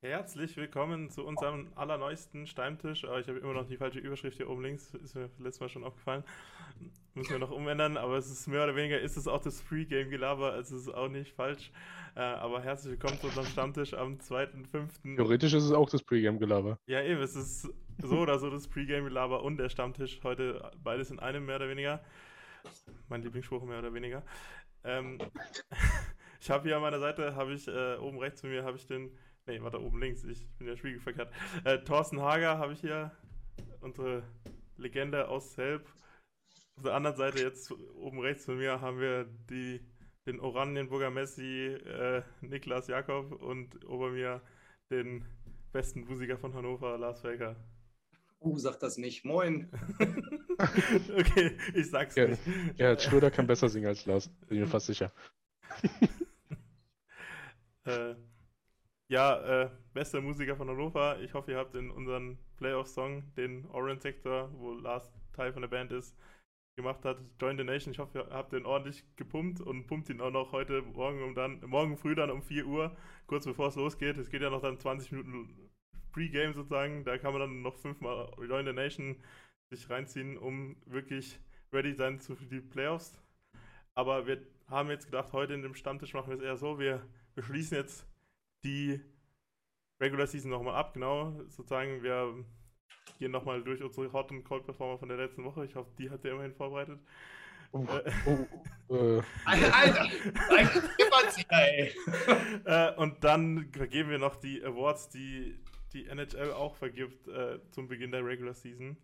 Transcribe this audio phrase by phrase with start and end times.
[0.00, 3.04] Herzlich willkommen zu unserem allerneuesten Stammtisch.
[3.04, 5.68] Oh, ich habe immer noch die falsche Überschrift hier oben links, ist mir letztes Mal
[5.68, 6.22] schon aufgefallen.
[7.14, 10.56] Müssen wir noch umändern, aber es ist mehr oder weniger, ist es auch das Pre-Game-Gelaber,
[10.56, 11.72] es ist auch nicht falsch.
[12.14, 15.16] Äh, aber herzlich willkommen zu unserem Stammtisch am 2.5.
[15.16, 16.78] Theoretisch ist es auch das Pre-Game-Gelaber.
[16.86, 17.68] Ja, eben, es ist
[18.00, 20.20] so oder so das Pre-Game-Gelaber und der Stammtisch.
[20.22, 22.04] Heute beides in einem mehr oder weniger.
[23.08, 24.22] Mein Lieblingsspruch mehr oder weniger.
[24.84, 25.18] Ähm,
[26.40, 28.86] ich habe hier an meiner Seite, habe ich äh, oben rechts von mir, habe ich
[28.86, 29.10] den
[29.48, 30.24] Nee, warte, oben links.
[30.24, 31.32] Ich bin ja spiegelverkehrt.
[31.64, 33.10] Äh, Thorsten Hager habe ich hier.
[33.80, 34.22] Unsere
[34.76, 35.86] Legende aus Help.
[36.76, 39.80] Auf der anderen Seite, jetzt oben rechts von mir, haben wir die,
[40.26, 44.42] den Oranienburger Messi, äh, Niklas Jakob und ober mir
[44.90, 45.24] den
[45.72, 47.56] besten Musiker von Hannover, Lars Felker.
[48.40, 49.24] Uh, sag das nicht.
[49.24, 49.70] Moin.
[51.18, 52.42] okay, ich sag's Ja, nicht.
[52.76, 54.28] ja, Schröder kann besser singen als Lars.
[54.46, 55.10] Bin mir fast sicher.
[57.84, 58.16] Äh,
[59.08, 61.20] ja, äh, bester Musiker von Hannover.
[61.20, 65.68] Ich hoffe, ihr habt in unseren Playoff-Song, den Orange Sector, wo Lars Teil von der
[65.68, 66.16] Band ist,
[66.76, 67.92] gemacht hat, Join the Nation.
[67.92, 71.34] Ich hoffe, ihr habt den ordentlich gepumpt und pumpt ihn auch noch heute Morgen um
[71.34, 72.96] dann, morgen früh dann um 4 Uhr,
[73.26, 74.18] kurz bevor es losgeht.
[74.18, 75.70] Es geht ja noch dann 20 Minuten
[76.12, 77.04] Pre-Game sozusagen.
[77.04, 79.16] Da kann man dann noch fünfmal Join the Nation
[79.70, 81.40] sich reinziehen, um wirklich
[81.72, 83.18] ready sein für die Playoffs.
[83.94, 87.06] Aber wir haben jetzt gedacht, heute in dem Stammtisch machen wir es eher so, wir,
[87.34, 88.06] wir schließen jetzt
[88.64, 89.00] die
[90.00, 91.32] Regular Season nochmal ab, genau.
[91.48, 92.44] Sozusagen, wir
[93.18, 95.64] gehen nochmal durch unsere Hot und Cold Performer von der letzten Woche.
[95.64, 97.00] Ich hoffe, die hat ihr immerhin vorbereitet.
[97.72, 98.12] Oh, Äh.
[98.26, 100.08] oh, äh, Alter, Alter,
[101.50, 101.92] ey.
[102.64, 105.58] äh, und dann vergeben wir noch die Awards, die
[105.92, 108.96] die NHL auch vergibt äh, zum Beginn der Regular Season.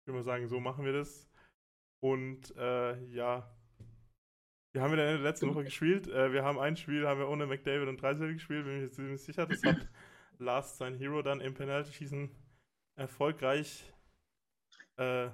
[0.00, 1.28] Ich würde mal sagen, so machen wir das.
[2.00, 3.50] Und äh, ja,
[4.72, 6.08] wir haben in der letzten Woche gespielt.
[6.08, 8.96] Äh, wir haben ein Spiel, haben wir ohne McDavid und Dreisel gespielt, bin ich jetzt
[8.96, 9.46] ziemlich sicher.
[9.46, 9.88] Das hat
[10.38, 12.30] Last sein Hero dann im Penalty-Schießen
[12.96, 13.92] erfolgreich
[14.96, 15.28] äh,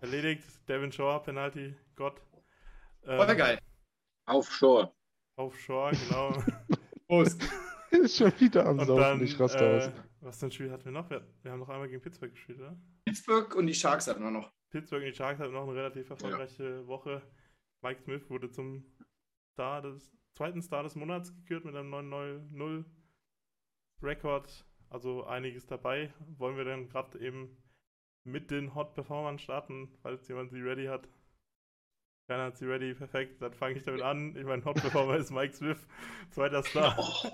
[0.00, 0.44] erledigt.
[0.68, 2.20] Devin Shore, Penalty, Gott.
[3.04, 3.58] Ähm, Voll geil.
[4.26, 4.92] Offshore.
[5.36, 6.32] Auf Shore, genau.
[7.08, 7.42] Prost.
[7.90, 9.92] ist schon wieder am Und Saufen, dann, ich raste äh, aus.
[10.20, 11.08] was für ein Spiel hatten wir noch?
[11.10, 12.76] Wir, wir haben noch einmal gegen Pittsburgh gespielt, oder?
[13.04, 14.52] Pittsburgh und die Sharks hatten wir noch.
[14.70, 17.22] Pittsburgh und die Sharks hatten noch eine relativ erfolgreiche Woche.
[17.82, 18.84] Mike Smith wurde zum
[19.52, 22.84] Star des, zweiten Star des Monats gekürt mit einem 9-0
[24.02, 24.64] Rekord.
[24.88, 26.12] Also einiges dabei.
[26.38, 27.56] Wollen wir dann gerade eben
[28.24, 31.08] mit den Hot Performern starten, falls jemand sie ready hat.
[32.28, 33.42] Keiner hat sie ready, perfekt.
[33.42, 34.36] Dann fange ich damit an.
[34.36, 35.86] Ich meine, Hot Performer ist Mike Smith,
[36.30, 36.96] zweiter Star.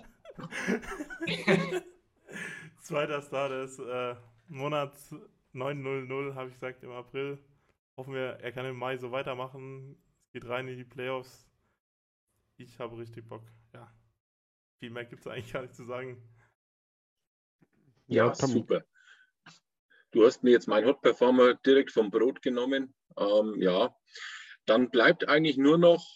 [2.80, 4.14] Zweiter Star des äh,
[4.46, 5.14] Monats
[5.52, 7.38] 900, habe ich gesagt, im April.
[7.98, 9.96] Hoffen wir, er kann im Mai so weitermachen.
[10.38, 11.48] Geht rein in die Playoffs.
[12.58, 13.42] Ich habe richtig Bock.
[13.74, 13.92] Ja.
[14.78, 16.22] Viel mehr gibt es eigentlich gar nicht zu sagen.
[18.06, 18.84] Ja, Ja, super.
[20.12, 22.94] Du hast mir jetzt meinen Hot Performer direkt vom Brot genommen.
[23.16, 23.92] Ähm, ja,
[24.64, 26.06] dann bleibt eigentlich nur noch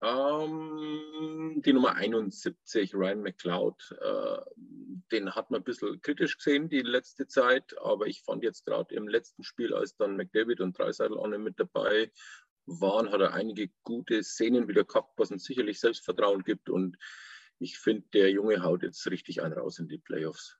[0.00, 3.94] ähm, die Nummer 71, Ryan McLeod.
[4.00, 4.38] Äh,
[5.12, 8.94] den hat man ein bisschen kritisch gesehen die letzte Zeit, aber ich fand jetzt gerade
[8.94, 12.10] im letzten Spiel, als dann McDavid und Dreiseidel auch nicht mit dabei
[12.66, 16.96] waren, hat er einige gute Szenen wieder gehabt, was uns sicherlich Selbstvertrauen gibt und
[17.58, 20.58] ich finde, der Junge haut jetzt richtig einen raus in die Playoffs.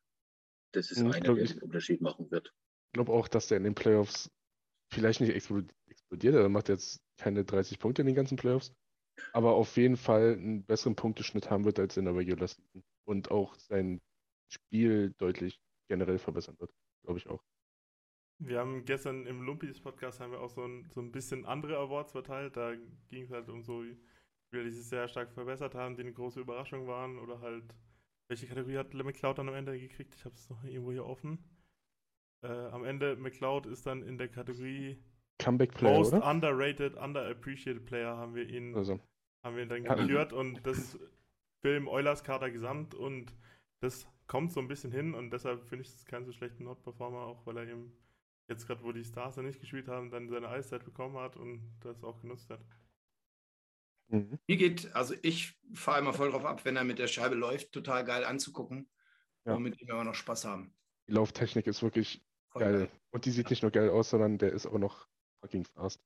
[0.72, 2.54] Das ist Mhm, einer, glaub der den Unterschied machen wird.
[2.88, 4.30] Ich glaube auch, dass der in den Playoffs
[4.92, 6.34] vielleicht nicht explo- explodiert.
[6.34, 8.72] Er macht jetzt keine 30 Punkte in den ganzen Playoffs,
[9.32, 12.84] aber auf jeden Fall einen besseren Punkteschnitt haben wird als in der Regular Season.
[13.04, 14.00] Und auch sein
[14.52, 16.72] Spiel deutlich generell verbessern wird.
[17.04, 17.42] Glaube ich auch.
[18.44, 22.12] Wir haben gestern im Lumpis-Podcast haben wir auch so ein, so ein bisschen andere Awards
[22.12, 22.56] verteilt.
[22.56, 22.74] Da
[23.08, 23.96] ging es halt um so, wie
[24.50, 27.64] wir die sich sehr stark verbessert haben, die eine große Überraschung waren oder halt,
[28.28, 30.14] welche Kategorie hat McCloud dann am Ende gekriegt?
[30.14, 31.38] Ich habe es noch irgendwo hier offen.
[32.44, 34.98] Äh, am Ende, McCloud ist dann in der Kategorie
[35.38, 36.28] Comeback Player, Most oder?
[36.28, 38.98] Underrated, Underappreciated Player haben wir ihn, Also,
[39.44, 39.94] haben wir ihn dann Ja.
[39.94, 40.98] gekürt und das
[41.60, 43.32] Film Eulers Kader gesamt und
[43.80, 47.20] das kommt so ein bisschen hin und deshalb finde ich es keinen so schlechten Not-Performer,
[47.20, 47.92] auch weil er eben
[48.52, 51.76] jetzt gerade, wo die Stars ja nicht gespielt haben, dann seine Eiszeit bekommen hat und
[51.80, 52.60] das auch genutzt hat.
[54.08, 54.38] mhm.
[54.46, 57.72] Mir geht, also ich fahre immer voll drauf ab, wenn er mit der Scheibe läuft,
[57.72, 58.88] total geil anzugucken.
[59.44, 59.54] Ja.
[59.54, 60.72] Und mit dem wir noch Spaß haben.
[61.08, 62.88] die Lauftechnik ist wirklich Voll geil.
[63.10, 65.08] Und die sieht nicht nur geil aus, sondern der ist auch noch
[65.40, 66.02] fucking fast.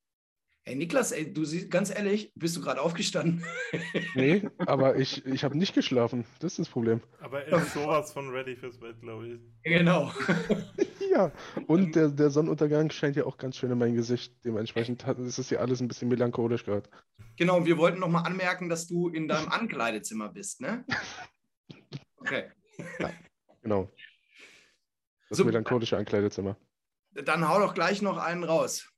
[0.65, 3.45] Ey, Niklas, ey, du siehst, ganz ehrlich, bist du gerade aufgestanden?
[4.15, 6.25] Nee, aber ich, ich habe nicht geschlafen.
[6.41, 7.03] Das ist das Problem.
[7.21, 9.41] Aber er ist sowas von ready fürs Bett, glaube ich.
[9.63, 10.11] genau.
[11.17, 11.33] Ja,
[11.67, 14.35] und der, der Sonnenuntergang scheint ja auch ganz schön in mein Gesicht.
[14.45, 16.91] Dementsprechend ist es ja alles ein bisschen melancholisch gerade.
[17.39, 20.85] Genau, und wir wollten noch mal anmerken, dass du in deinem Ankleidezimmer bist, ne?
[22.19, 22.51] Okay.
[23.63, 23.89] Genau.
[25.29, 26.57] Das So- melancholische Ankleidezimmer.
[27.13, 28.93] Dann hau doch gleich noch einen raus.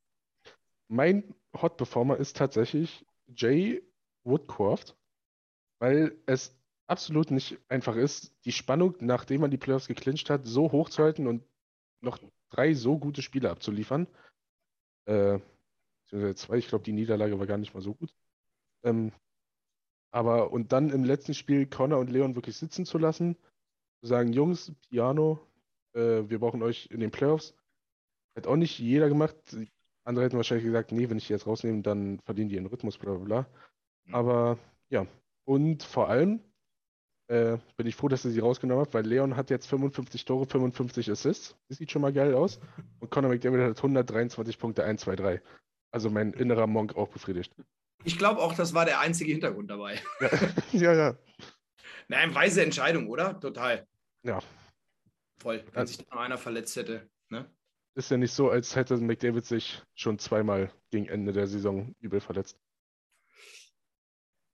[0.88, 3.82] Mein Hot Performer ist tatsächlich Jay
[4.24, 4.96] Woodcroft,
[5.78, 10.72] weil es absolut nicht einfach ist, die Spannung, nachdem man die Playoffs geclincht hat, so
[10.72, 11.44] hoch zu halten und
[12.00, 12.18] noch
[12.50, 14.06] drei so gute Spiele abzuliefern.
[15.06, 15.38] Äh,
[16.34, 18.14] zwei, ich glaube, die Niederlage war gar nicht mal so gut.
[18.82, 19.12] Ähm,
[20.10, 23.36] aber und dann im letzten Spiel Connor und Leon wirklich sitzen zu lassen,
[24.00, 25.40] zu sagen, Jungs, Piano,
[25.94, 27.54] äh, wir brauchen euch in den Playoffs.
[28.34, 29.36] Hat auch nicht jeder gemacht.
[30.04, 32.96] Andere hätten wahrscheinlich gesagt, nee, wenn ich die jetzt rausnehme, dann verlieren die ihren Rhythmus,
[32.96, 33.46] bla bla bla.
[34.12, 34.58] Aber
[34.88, 35.06] ja,
[35.44, 36.40] und vor allem
[37.28, 40.46] äh, bin ich froh, dass ihr sie rausgenommen habt, weil Leon hat jetzt 55 Tore,
[40.46, 41.56] 55 Assists.
[41.68, 42.58] Das sieht schon mal geil aus.
[43.00, 45.42] Und Conor McDavid hat 123 Punkte, 1, 2, 3.
[45.90, 47.54] Also mein innerer Monk auch befriedigt.
[48.04, 50.00] Ich glaube auch, das war der einzige Hintergrund dabei.
[50.20, 50.30] Ja,
[50.72, 51.18] ja, ja.
[52.08, 53.38] Nein, weise Entscheidung, oder?
[53.38, 53.86] Total.
[54.22, 54.40] Ja.
[55.38, 55.62] Voll.
[55.72, 57.08] Wenn sich da einer verletzt hätte.
[57.28, 57.50] Ne?
[57.94, 62.20] Ist ja nicht so, als hätte McDavid sich schon zweimal gegen Ende der Saison übel
[62.20, 62.58] verletzt.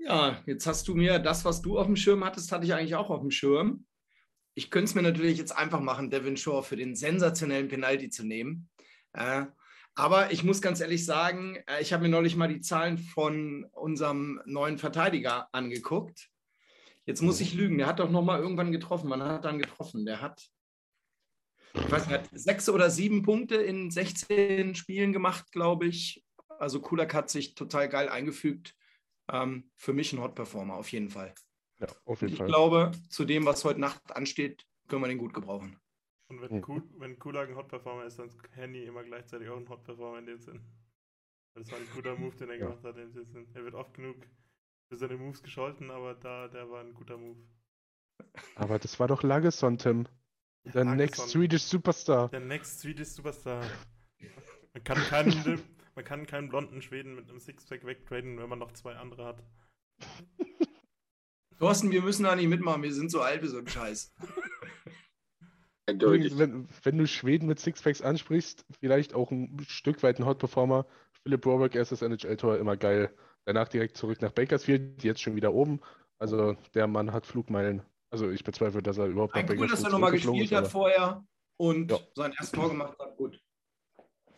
[0.06, 2.95] Ja, jetzt hast du mir das, was du auf dem Schirm hattest, hatte ich eigentlich
[2.95, 3.87] auch auf dem Schirm.
[4.55, 8.25] Ich könnte es mir natürlich jetzt einfach machen, Devin Shore für den sensationellen Penalty zu
[8.25, 8.69] nehmen.
[9.15, 9.47] Äh,
[9.95, 13.65] aber ich muss ganz ehrlich sagen, äh, ich habe mir neulich mal die Zahlen von
[13.73, 16.29] unserem neuen Verteidiger angeguckt.
[17.06, 19.09] Jetzt muss ich lügen, der hat doch noch mal irgendwann getroffen.
[19.09, 20.05] Man hat dann getroffen.
[20.05, 20.47] Der hat,
[21.75, 26.23] ich weiß nicht, sechs oder sieben Punkte in 16 Spielen gemacht, glaube ich.
[26.59, 28.75] Also Kulak hat sich total geil eingefügt.
[29.31, 31.35] Ähm, für mich ein Hot-Performer, auf jeden Fall.
[31.79, 32.47] Ja, auf jeden ich Fall.
[32.47, 35.79] glaube, zu dem, was heute Nacht ansteht, können wir den gut gebrauchen.
[36.29, 39.69] Und wenn, cool, wenn Kulak ein Hot-Performer ist, dann ist Henny immer gleichzeitig auch ein
[39.69, 40.61] Hot-Performer in dem Sinn.
[41.55, 42.67] Das war ein guter Move, den er Ja.
[42.69, 43.49] gemacht hat in dem Sinn.
[43.55, 44.17] Er wird oft genug
[44.88, 47.38] für seine Moves gescholten, aber da, der war ein guter Move.
[48.56, 50.06] Aber das war doch Lagesson, Tim.
[50.65, 50.97] Der Lagesson.
[50.97, 52.29] Next Swedish Superstar.
[52.29, 53.63] Der Next Swedish Superstar.
[54.72, 55.31] Man kann keinen,
[55.94, 59.43] man kann keinen blonden Schweden mit einem Sixpack wegtraden, wenn man noch zwei andere hat.
[61.58, 64.13] Thorsten, wir müssen da nicht mitmachen, wir sind so alt wie so ein Scheiß.
[65.86, 66.39] Eindeutig.
[66.39, 70.86] Wenn, wenn du Schweden mit Sixpacks ansprichst, vielleicht auch ein Stück weit ein Hot Performer.
[71.22, 73.15] Philipp Rohrbeck, erstes NHL-Tor, immer geil.
[73.44, 75.81] Danach direkt zurück nach Bakersfield, jetzt schon wieder oben.
[76.19, 77.82] Also der Mann hat Flugmeilen.
[78.10, 80.69] Also ich bezweifle, dass er überhaupt nach Ein cool, dass Bakersfield er nochmal gespielt hat
[80.69, 81.27] vorher
[81.58, 81.98] und Ja.
[82.15, 83.17] sein erstes Tor gemacht hat.
[83.17, 83.41] Gut.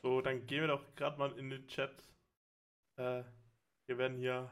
[0.06, 1.90] So, dann gehen wir doch gerade mal in den Chat.
[2.96, 3.24] Äh,
[3.86, 4.48] hier werden hier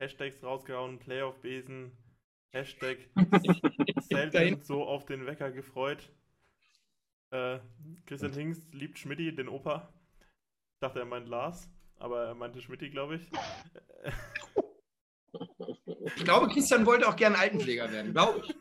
[0.00, 1.96] Hashtags rausgehauen, Playoff-Besen,
[2.50, 2.98] Hashtag
[4.10, 6.10] selten so auf den Wecker gefreut.
[7.30, 7.60] Äh,
[8.06, 9.94] Christian Hingst liebt Schmidti, den Opa.
[10.74, 13.30] Ich dachte, er meint Lars, aber er meinte Schmidti, glaube ich.
[16.16, 18.56] Ich glaube, Christian wollte auch gerne Altenpfleger werden, glaube ich.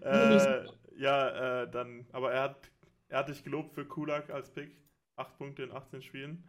[0.00, 0.64] äh,
[0.96, 2.70] ja, äh, dann, aber er hat,
[3.08, 4.80] er hat dich gelobt für Kulak als Pick.
[5.16, 6.48] 8 Punkte in 18 Spielen.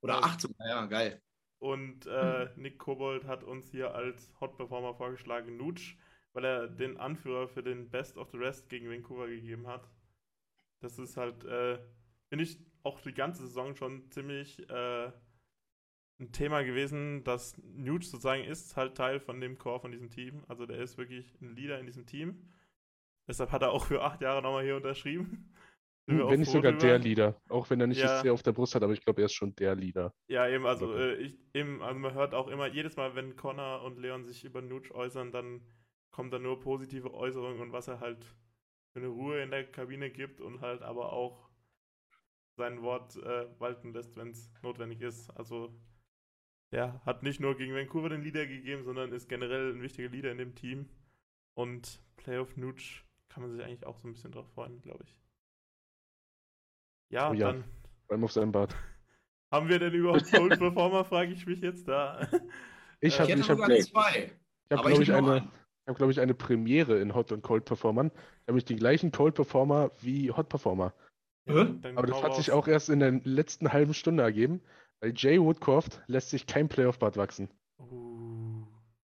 [0.00, 1.20] Oder 18, ja, geil.
[1.58, 5.96] Und äh, Nick Kobold hat uns hier als Hot Performer vorgeschlagen, Nutsch,
[6.32, 9.90] weil er den Anführer für den Best of the Rest gegen Vancouver gegeben hat.
[10.80, 11.78] Das ist halt, äh,
[12.28, 15.10] finde ich, auch die ganze Saison schon ziemlich, äh,
[16.18, 20.44] ein Thema gewesen, dass Nuge sozusagen ist halt Teil von dem Core von diesem Team.
[20.48, 22.50] Also der ist wirklich ein Leader in diesem Team.
[23.28, 25.52] Deshalb hat er auch für acht Jahre nochmal hier unterschrieben.
[26.06, 26.86] Wenn nicht sogar drüber.
[26.86, 27.40] der Leader.
[27.48, 28.20] Auch wenn er nicht ja.
[28.22, 30.14] sehr auf der Brust hat, aber ich glaube, er ist schon der Leader.
[30.28, 31.14] Ja, eben, also, okay.
[31.14, 34.44] äh, ich, eben, also man hört auch immer, jedes Mal, wenn Connor und Leon sich
[34.44, 35.62] über Nuge äußern, dann
[36.10, 38.24] kommt da nur positive Äußerungen und was er halt
[38.92, 41.50] für eine Ruhe in der Kabine gibt und halt aber auch
[42.56, 45.28] sein Wort äh, walten lässt, wenn es notwendig ist.
[45.30, 45.78] Also
[46.72, 50.32] der hat nicht nur gegen Vancouver den Leader gegeben, sondern ist generell ein wichtiger Leader
[50.32, 50.88] in dem Team.
[51.54, 52.82] Und Playoff Nuge
[53.28, 55.25] kann man sich eigentlich auch so ein bisschen drauf freuen, glaube ich.
[57.10, 57.64] Ja, oh ja, dann.
[58.08, 58.74] Beim auf seinem Bart.
[59.52, 62.28] Haben wir denn überhaupt Cold Performer, frage ich mich jetzt da.
[63.00, 64.32] Ich habe ich hab, hab, zwei.
[64.70, 67.66] Ich habe, glaube ich, eine, ich habe, glaube ich, eine Premiere in Hot und Cold
[67.66, 68.10] Performern.
[68.46, 70.94] Nämlich den gleichen Cold Performer wie Hot Performer.
[71.46, 74.62] Ja, Aber das hat sich auch erst in der letzten halben Stunde ergeben.
[75.00, 77.50] Weil Jay Woodcroft lässt sich kein Playoff-Bart wachsen.
[77.78, 78.64] Uh.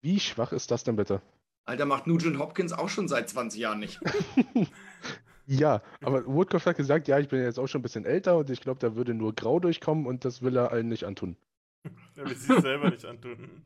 [0.03, 1.23] Wie schwach ist das denn bitte?
[1.65, 3.99] Alter, macht Nugent Hopkins auch schon seit 20 Jahren nicht.
[5.51, 8.51] ja, aber Woodcroft hat gesagt, ja, ich bin jetzt auch schon ein bisschen älter und
[8.51, 11.37] ich glaube, da würde nur Grau durchkommen und das will er allen nicht antun.
[12.17, 13.63] Er will sich selber nicht antun.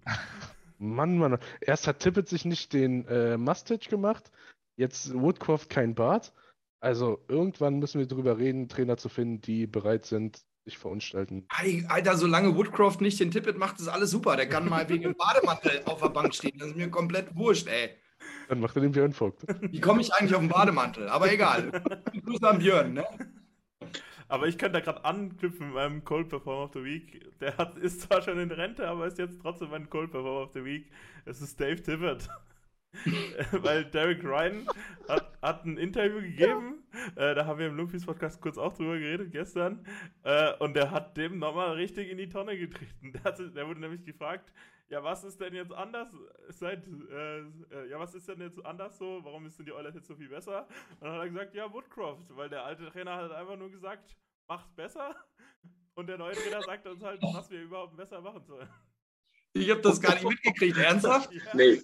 [0.78, 1.38] Mann, Mann.
[1.60, 4.30] Erst hat Tippett sich nicht den äh, Mustache gemacht,
[4.76, 6.32] jetzt Woodcroft kein Bart.
[6.80, 11.46] Also irgendwann müssen wir darüber reden, Trainer zu finden, die bereit sind, sich verunstalten.
[11.88, 14.36] Alter, solange Woodcroft nicht den Tippet macht, ist alles super.
[14.36, 16.58] Der kann mal wegen dem Bademantel auf der Bank stehen.
[16.58, 17.90] Das ist mir komplett wurscht, ey.
[18.48, 19.44] Dann macht er den Björn Vogt.
[19.60, 21.08] Wie komme ich eigentlich auf den Bademantel?
[21.08, 21.82] Aber egal.
[22.24, 23.04] Grüße an Björn, ne?
[24.28, 27.38] Aber ich könnte da gerade anknüpfen mit meinem Cold Performer of the Week.
[27.40, 30.52] Der hat, ist zwar schon in Rente, aber ist jetzt trotzdem mein Cold Performer of
[30.54, 30.90] the Week.
[31.24, 32.28] Es ist Dave Tippett.
[33.52, 34.66] Weil Derek Ryan
[35.08, 36.84] hat, hat ein Interview gegeben,
[37.16, 39.84] äh, da haben wir im Lumpis Podcast kurz auch drüber geredet gestern,
[40.22, 43.12] äh, und der hat dem nochmal richtig in die Tonne getreten.
[43.12, 44.52] Der, hat, der, wurde nämlich gefragt,
[44.88, 46.14] ja, was ist denn jetzt anders
[46.48, 49.24] seit, äh, äh, ja, was ist denn jetzt anders so?
[49.24, 50.68] Warum ist denn die Oilers jetzt so viel besser?
[51.00, 54.16] Und dann hat er gesagt, ja, Woodcroft, weil der alte Trainer hat einfach nur gesagt,
[54.46, 55.14] macht's besser.
[55.94, 58.68] Und der neue Trainer sagt uns halt, was wir überhaupt besser machen sollen.
[59.52, 61.32] Ich habe das gar nicht mitgekriegt, ernsthaft?
[61.32, 61.54] Ja.
[61.54, 61.80] Nee.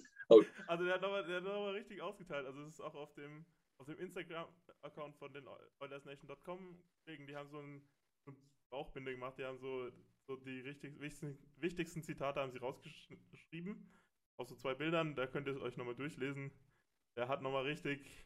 [0.67, 2.45] Also der hat nochmal noch richtig ausgeteilt.
[2.45, 3.45] Also es ist auch auf dem,
[3.77, 5.45] auf dem Instagram-Account von den
[5.79, 6.83] OilersNation.com.
[7.07, 7.81] Die haben so ein,
[8.25, 8.37] so ein
[8.69, 9.37] Bauchbinde gemacht.
[9.37, 9.89] Die haben so,
[10.31, 13.89] so die richtig, wichtigsten, wichtigsten Zitate haben sie rausgeschrieben.
[14.37, 15.15] Auf so zwei Bildern.
[15.15, 16.51] Da könnt ihr es euch nochmal durchlesen.
[17.17, 18.25] Der hat nochmal richtig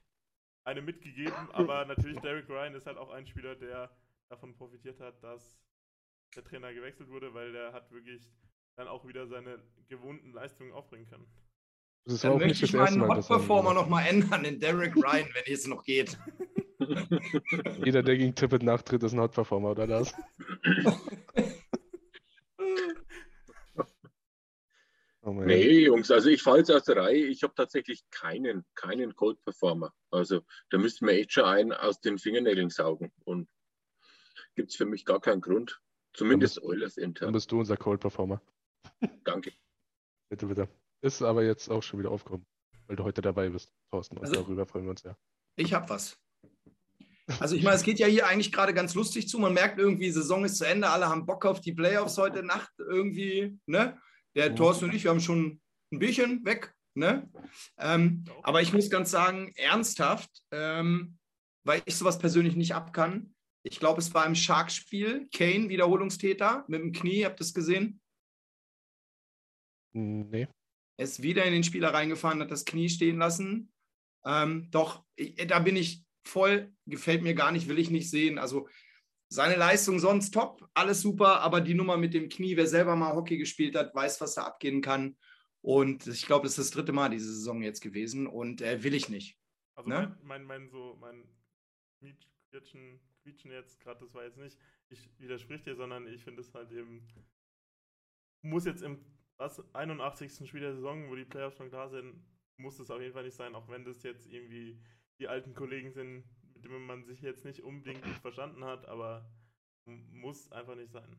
[0.64, 1.34] eine mitgegeben.
[1.52, 3.90] Aber natürlich Derek Ryan ist halt auch ein Spieler, der
[4.30, 5.60] davon profitiert hat, dass
[6.36, 8.22] der Trainer gewechselt wurde, weil der hat wirklich
[8.78, 11.28] dann auch wieder seine gewohnten Leistungen aufbringen können.
[12.06, 16.20] Das Dann möchte ich meinen Hot-Performer nochmal ändern in Derek Ryan, wenn es noch geht.
[17.84, 20.14] Jeder, der gegen Tippet nachtritt, ist ein Hot-Performer, oder das?
[25.46, 27.26] nee, Jungs, also ich falle jetzt aus der Reihe.
[27.26, 29.94] Ich habe tatsächlich keinen, keinen Cold-Performer.
[30.12, 33.12] Also da müsste man echt schon einen aus den Fingernägeln saugen.
[33.24, 33.48] Und
[34.56, 35.82] gibt es für mich gar keinen Grund.
[36.14, 37.28] Zumindest Eulers intern.
[37.28, 38.42] Dann bist du unser Cold-Performer.
[39.24, 39.52] Danke.
[40.30, 40.70] Bitte, bitte.
[41.02, 42.46] Ist aber jetzt auch schon wieder aufgekommen,
[42.88, 44.18] weil du heute dabei bist, Thorsten.
[44.18, 45.18] Und also, darüber freuen wir uns ja.
[45.56, 46.18] Ich habe was.
[47.40, 49.40] Also ich meine, es geht ja hier eigentlich gerade ganz lustig zu.
[49.40, 52.72] Man merkt irgendwie, Saison ist zu Ende, alle haben Bock auf die Playoffs heute Nacht
[52.78, 53.58] irgendwie.
[53.66, 54.00] Ne?
[54.36, 54.56] Der mhm.
[54.56, 55.62] Thorsten und ich, wir haben schon
[55.92, 56.74] ein Bierchen weg.
[56.98, 57.30] Ne?
[57.78, 61.18] Ähm, aber ich muss ganz sagen, ernsthaft, ähm,
[61.66, 63.36] weil ich sowas persönlich nicht abkann.
[63.64, 68.00] Ich glaube, es war im Shark-Spiel, Kane, Wiederholungstäter, mit dem Knie, habt ihr das gesehen?
[69.94, 70.48] Nee.
[70.98, 73.72] Er ist wieder in den Spieler reingefahren, hat das Knie stehen lassen.
[74.26, 75.04] Ähm, doch,
[75.48, 78.38] da bin ich voll, gefällt mir gar nicht, will ich nicht sehen.
[78.38, 78.68] Also
[79.28, 83.16] seine Leistung sonst top, alles super, aber die Nummer mit dem Knie, wer selber mal
[83.16, 85.18] Hockey gespielt hat, weiß, was da abgehen kann.
[85.62, 88.94] Und ich glaube, das ist das dritte Mal diese Saison jetzt gewesen und äh, will
[88.94, 89.40] ich nicht.
[89.76, 90.18] Also ne?
[90.22, 91.28] mein, mein, mein, so, mein
[92.52, 94.58] Quietschen, Quietschen jetzt gerade, das war jetzt nicht,
[94.90, 97.08] ich widersprich dir, sondern ich finde es halt eben,
[98.42, 99.04] muss jetzt im
[99.38, 100.48] was 81.
[100.48, 102.24] Spiel der Saison, wo die Playoffs schon klar sind,
[102.58, 104.82] muss es auf jeden Fall nicht sein, auch wenn das jetzt irgendwie
[105.20, 106.24] die alten Kollegen sind,
[106.66, 109.30] mit denen man sich jetzt nicht unbedingt gut verstanden hat, aber
[109.86, 111.16] muss einfach nicht sein.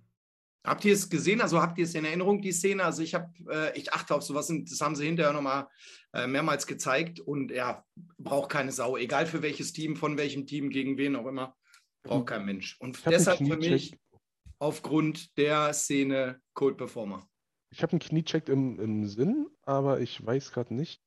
[0.67, 1.41] Habt ihr es gesehen?
[1.41, 2.83] Also habt ihr es in Erinnerung, die Szene?
[2.83, 5.69] Also ich habe, äh, ich achte auf sowas und das haben sie hinterher nochmal
[6.13, 7.85] äh, mehrmals gezeigt und ja,
[8.19, 11.57] braucht keine Sau, egal für welches Team, von welchem Team, gegen wen auch immer,
[12.03, 12.77] braucht kein Mensch.
[12.81, 13.97] Und deshalb für mich
[14.59, 17.29] aufgrund der Szene Cold Performer.
[17.71, 21.01] Ich habe einen Kniecheck im, im Sinn, aber ich weiß gerade nicht.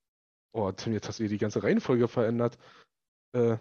[0.54, 2.58] Oh, Tim, jetzt hast du hier die ganze Reihenfolge verändert.
[3.34, 3.58] Äh,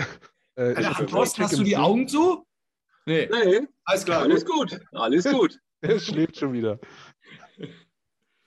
[0.56, 1.76] äh, Alter, Thorsten, hast du die.
[1.76, 2.46] Augen zu?
[3.06, 3.28] Nee.
[3.30, 3.66] nee.
[3.84, 4.22] Alles klar.
[4.22, 4.80] Alles gut.
[4.92, 5.58] Alles gut.
[5.82, 6.78] Er schläft schon wieder.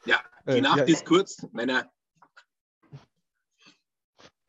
[0.06, 1.92] Ja, die Äh, Nacht ja, ist kurz, Männer.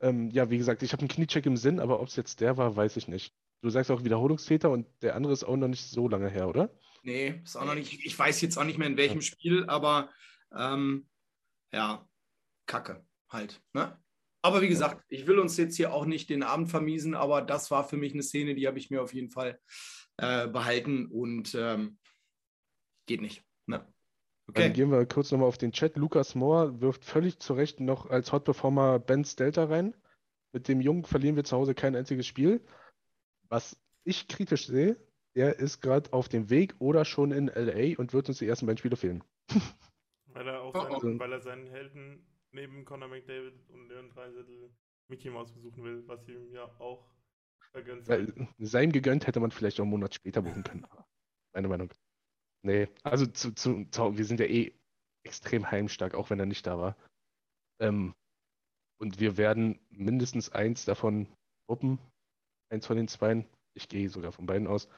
[0.00, 2.58] Ähm, ja, wie gesagt, ich habe einen Kniecheck im Sinn, aber ob es jetzt der
[2.58, 3.34] war, weiß ich nicht.
[3.62, 6.68] Du sagst auch Wiederholungstäter und der andere ist auch noch nicht so lange her, oder?
[7.02, 8.04] Nee, ist auch noch nicht.
[8.04, 10.11] Ich weiß jetzt auch nicht mehr in welchem Spiel, aber
[10.54, 11.08] ähm,
[11.73, 12.06] ja,
[12.66, 13.62] Kacke halt.
[13.73, 13.99] Ne?
[14.44, 17.70] Aber wie gesagt, ich will uns jetzt hier auch nicht den Abend vermiesen, aber das
[17.70, 19.58] war für mich eine Szene, die habe ich mir auf jeden Fall
[20.18, 21.96] äh, behalten und ähm,
[23.06, 23.42] geht nicht.
[23.64, 23.78] Ne?
[23.78, 23.90] Dann
[24.50, 24.70] Okay.
[24.74, 25.96] gehen wir kurz nochmal auf den Chat.
[25.96, 29.96] Lukas Mohr wirft völlig zu Recht noch als Hot Performer Ben Stelter rein.
[30.52, 32.62] Mit dem Jungen verlieren wir zu Hause kein einziges Spiel.
[33.48, 34.98] Was ich kritisch sehe,
[35.36, 38.66] der ist gerade auf dem Weg oder schon in LA und wird uns die ersten
[38.66, 39.24] beiden Spiele fehlen.
[40.26, 44.70] Weil er auch Oh, seinen, weil er seinen Helden neben Conor McDavid und Leon Dreisettel
[45.08, 47.06] Mickey Mouse besuchen will, was ihm ja auch
[47.73, 48.32] vergönnt wird.
[48.58, 50.84] sein gegönnt hätte man vielleicht auch einen Monat später buchen können.
[50.84, 51.06] aber
[51.52, 51.92] Meine Meinung.
[52.62, 54.73] Nee, also zu, zu, zu, wir sind ja eh
[55.25, 56.96] extrem heimstark, auch wenn er nicht da war.
[57.80, 58.14] Ähm,
[58.99, 61.26] und wir werden mindestens eins davon
[61.68, 61.99] wuppen.
[62.70, 63.44] Eins von den zweien.
[63.75, 64.88] Ich gehe sogar von beiden aus.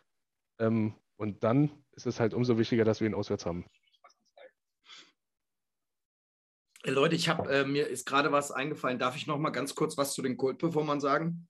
[0.60, 3.64] Ähm, und dann ist es halt umso wichtiger, dass wir ihn auswärts haben.
[6.75, 8.99] Äh, Leute, ich habe äh, mir ist gerade was eingefallen.
[8.99, 11.49] Darf ich noch mal ganz kurz was zu den Cold-Performern sagen?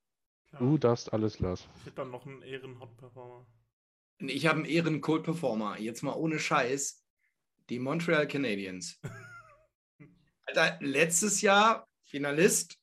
[0.48, 0.62] Klar.
[0.62, 1.68] Du darfst alles, Lars.
[1.80, 3.46] Ich hätte dann noch einen Ehren-Hot-Performer.
[4.18, 5.78] Ich habe einen Ehren-Cold-Performer.
[5.78, 7.04] Jetzt mal ohne Scheiß.
[7.68, 9.00] Die Montreal Canadiens.
[10.46, 12.78] Alter, letztes Jahr Finalist,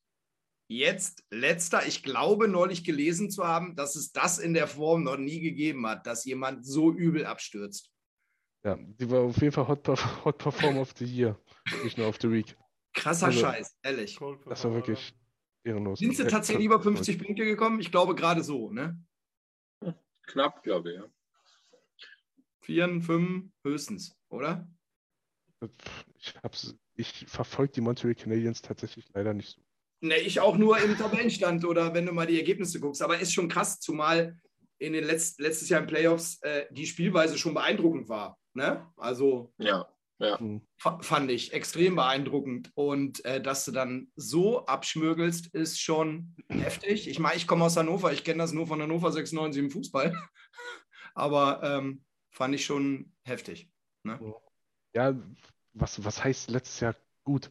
[0.68, 1.88] jetzt letzter.
[1.88, 5.88] Ich glaube, neulich gelesen zu haben, dass es das in der Form noch nie gegeben
[5.88, 7.90] hat, dass jemand so übel abstürzt.
[8.66, 9.88] Ja, die war auf jeden Fall Hot,
[10.24, 11.38] Hot Performer of the Year,
[11.84, 12.55] nicht nur of the Week.
[12.93, 14.20] Krasser Also, Scheiß, ehrlich.
[14.46, 15.13] Das war wirklich
[15.63, 16.00] ehrenlos.
[16.00, 17.79] Sind sie Äh, tatsächlich über 50 Punkte gekommen?
[17.79, 19.01] Ich glaube gerade so, ne?
[20.27, 21.05] Knapp, glaube ich, ja.
[22.62, 24.67] Vier, fünf höchstens, oder?
[26.17, 26.34] Ich,
[26.96, 29.62] ich verfolge die Montreal Canadiens tatsächlich leider nicht so.
[30.01, 33.01] Ne, ich auch nur im Tabellenstand oder wenn du mal die Ergebnisse guckst.
[33.01, 34.38] Aber ist schon krass, zumal
[34.77, 38.38] in den Letz letztes Jahr in Playoffs äh, die Spielweise schon beeindruckend war.
[38.54, 38.91] Ne?
[38.97, 39.88] Also Ja,
[40.24, 40.40] ja.
[40.40, 40.62] Hm.
[40.78, 42.72] fa- fand ich extrem beeindruckend.
[42.76, 47.08] Und äh, dass du dann so abschmürgelst, ist schon heftig.
[47.08, 50.14] Ich meine, ich komme aus Hannover, ich kenne das nur von Hannover 96 im Fußball.
[51.16, 53.70] Aber ähm, fand ich schon heftig.
[54.04, 54.20] Ne?
[54.94, 55.16] Ja,
[55.74, 57.50] was, was heißt letztes Jahr gut?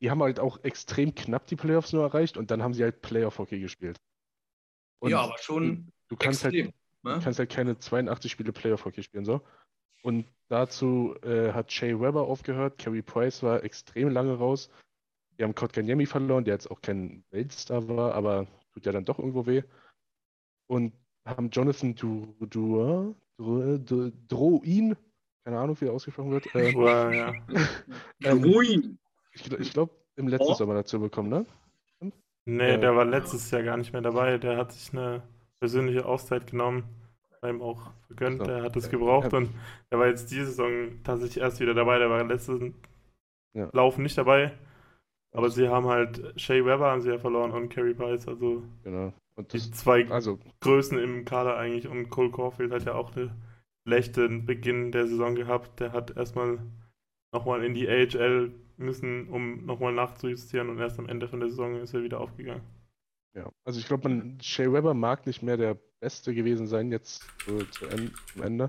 [0.00, 3.02] Die haben halt auch extrem knapp die Playoffs nur erreicht und dann haben sie halt
[3.02, 3.98] Playoff-Hockey gespielt.
[5.00, 6.74] Und ja, aber schon du kannst halt, extrem.
[7.02, 7.20] du ne?
[7.22, 9.42] kannst halt keine 82 Spiele Playoff-Hockey spielen, so.
[10.02, 14.70] Und dazu äh, hat Shea Weber aufgehört, Carey Price war extrem lange raus.
[15.38, 19.18] Die haben Kotkaniemi verloren, der jetzt auch kein Weltstar war, aber tut ja dann doch
[19.18, 19.62] irgendwo weh.
[20.66, 20.92] Und
[21.26, 24.96] haben Jonathan du, du, du, du, Drouin,
[25.44, 27.34] keine Ahnung, wie er ausgesprochen wird, äh, Wow, ja.
[28.24, 28.98] ähm,
[29.32, 30.54] ich, ich glaube, im letzten Oh.
[30.54, 31.46] Sommer dazu bekommen, ne?
[32.46, 32.76] Nee, Ja.
[32.78, 34.38] der war letztes Jahr gar nicht mehr dabei.
[34.38, 35.22] Der hat sich eine
[35.60, 36.84] persönliche Auszeit genommen.
[37.48, 38.38] Ihm auch vergönnt.
[38.38, 38.44] So.
[38.44, 39.38] Der hat es gebraucht Ja.
[39.38, 39.50] und
[39.90, 41.98] der war jetzt diese Saison tatsächlich erst wieder dabei.
[41.98, 42.74] Der war letzten
[43.54, 43.70] Ja.
[43.72, 44.52] Lauf nicht dabei.
[45.32, 49.12] Aber sie haben halt Shea Weber haben sie ja verloren und Carey Price, also Genau.
[49.36, 51.88] Und die das, zwei also, Größen im Kader eigentlich.
[51.88, 53.30] Und Cole Caulfield hat ja auch einen
[53.86, 55.80] schlechten Beginn der Saison gehabt.
[55.80, 56.58] Der hat erstmal
[57.32, 61.76] nochmal in die AHL müssen, um nochmal nachzujustieren und erst am Ende von der Saison
[61.76, 62.62] ist er wieder aufgegangen.
[63.34, 63.48] ja.
[63.64, 68.12] Also ich glaube, man, Shea Weber mag nicht mehr der Beste gewesen sein jetzt en
[68.32, 68.68] zum Ende.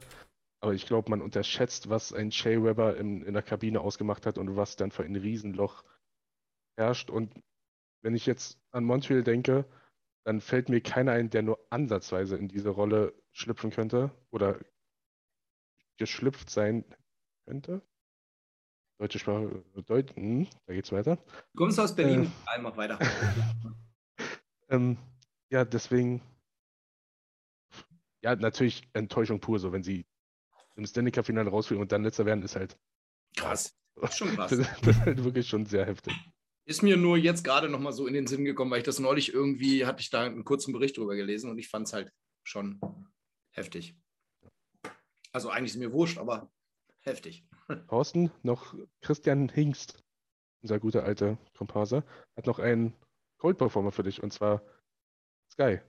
[0.64, 4.38] Aber ich glaube, man unterschätzt, was ein Shea Weber in, in der Kabine ausgemacht hat
[4.38, 5.84] und was dann für ein Riesenloch
[6.78, 7.10] herrscht.
[7.10, 7.34] Und
[8.04, 9.66] wenn ich jetzt an Montreal denke,
[10.24, 14.60] dann fällt mir keiner ein, der nur ansatzweise in diese Rolle schlüpfen könnte oder
[15.98, 16.86] geschlüpft sein
[17.48, 17.82] könnte.
[19.00, 21.16] Deutsche Sprache, Deut hm, da geht's weiter.
[21.16, 22.62] Du kommst aus Berlin, Äh.
[22.62, 23.00] Mach weiter.
[24.70, 24.98] Ähm,
[25.50, 26.22] ja, deswegen,
[28.22, 30.06] ja, natürlich Enttäuschung pur, so wenn sie
[30.76, 32.78] im Stanley Cup Finale rausfliegen und dann letzter werden, ist halt,
[33.36, 33.76] Krass.
[34.02, 34.52] Ist schon krass.
[34.52, 36.14] das, ist halt wirklich schon sehr heftig.
[36.66, 39.00] Ist mir nur jetzt gerade noch mal so in den Sinn gekommen, weil ich das
[39.00, 42.12] neulich irgendwie, hatte ich da einen kurzen Bericht drüber gelesen und ich fand es halt
[42.44, 42.80] schon
[43.52, 43.96] heftig.
[45.34, 46.52] Also eigentlich ist mir wurscht, aber
[47.02, 47.46] heftig.
[47.90, 50.04] Thorsten, noch Christian Hingst,
[50.62, 52.06] unser guter alter Komparser,
[52.36, 52.94] hat noch einen
[53.38, 54.62] Cold Performer für dich und zwar
[55.52, 55.80] Sky.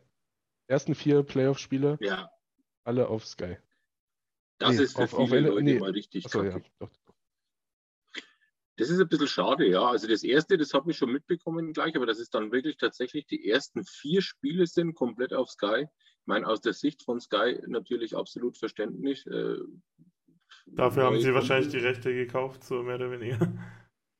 [0.68, 2.30] Ersten vier Playoff-Spiele, Ja,
[2.84, 3.56] alle auf Sky.
[4.58, 5.78] das Nee, ist für auf- auf viele Ende- Leute nee.
[5.78, 6.70] mal richtig Achso, ja, kacke.
[6.78, 6.90] doch.
[8.76, 9.82] Das ist ein bisschen schade, ja.
[9.86, 13.26] Also das erste, das habe ich schon mitbekommen gleich, aber dass es dann wirklich tatsächlich
[13.26, 15.82] die ersten vier Spiele sind, komplett auf Sky.
[15.86, 19.26] Ich meine, aus der Sicht von Sky natürlich absolut verständlich.
[19.26, 19.56] Äh,
[20.66, 23.52] Dafür haben sie wahrscheinlich die Rechte gekauft, so mehr oder weniger.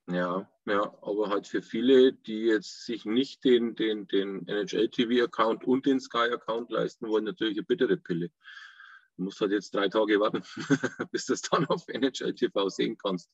[0.08, 5.86] Ja, ja, aber halt für viele, die jetzt sich nicht den, den, den NHL-TV-Account und
[5.86, 8.30] den Sky-Account leisten wollen, natürlich eine bittere Pille.
[9.16, 10.42] Du musst halt jetzt drei Tage warten,
[11.12, 13.30] bis du es dann auf NHL TV sehen kannst.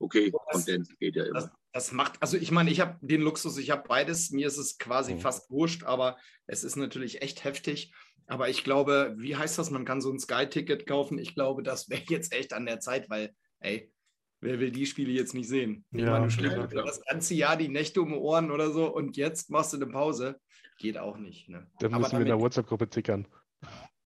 [0.00, 1.40] Okay, das, Content geht ja immer.
[1.40, 4.30] Das, das macht, also ich meine, ich habe den Luxus, ich habe beides.
[4.30, 5.20] Mir ist es quasi mhm.
[5.20, 7.92] fast wurscht, aber es ist natürlich echt heftig.
[8.26, 9.70] Aber ich glaube, wie heißt das?
[9.70, 11.18] Man kann so ein Sky-Ticket kaufen.
[11.18, 13.92] Ich glaube, das wäre jetzt echt an der Zeit, weil, ey,
[14.40, 15.84] wer will die Spiele jetzt nicht sehen?
[15.90, 19.16] Ich ja, meine, du das ganze Jahr die Nächte um die Ohren oder so und
[19.16, 20.40] jetzt machst du eine Pause.
[20.78, 21.48] Geht auch nicht.
[21.48, 21.66] Ne?
[21.80, 23.26] Dann müssen wir in der WhatsApp-Gruppe tickern.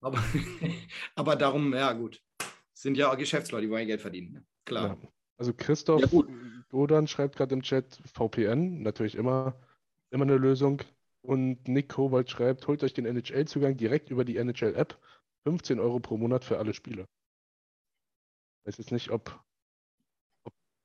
[0.00, 0.22] Aber,
[1.14, 2.20] aber darum, ja gut.
[2.72, 4.32] Sind ja auch Geschäftsleute, die wollen Geld verdienen.
[4.32, 4.44] Ne?
[4.64, 4.98] Klar.
[5.00, 5.08] Ja.
[5.36, 6.22] Also Christoph ja,
[6.70, 9.60] Godan schreibt gerade im Chat VPN, natürlich immer,
[10.10, 10.82] immer eine Lösung.
[11.20, 14.98] Und Nick Kowald schreibt, holt euch den NHL-Zugang direkt über die NHL-App.
[15.44, 17.06] 15 Euro pro Monat für alle Spiele.
[18.60, 19.40] Ich weiß jetzt nicht, ob,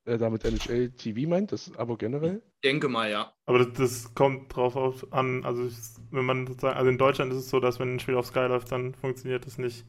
[0.08, 2.42] er damit NHL TV meint, das Abo generell.
[2.56, 3.34] Ich denke mal, ja.
[3.46, 5.70] Aber das, das kommt drauf an, also
[6.12, 8.48] wenn man sozusagen, also in Deutschland ist es so, dass wenn ein Spiel auf Sky
[8.48, 9.86] läuft, dann funktioniert das nicht.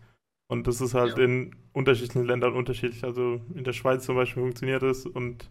[0.51, 1.25] Und das ist halt ja.
[1.25, 3.05] in unterschiedlichen Ländern unterschiedlich.
[3.05, 5.51] Also in der Schweiz zum Beispiel funktioniert es und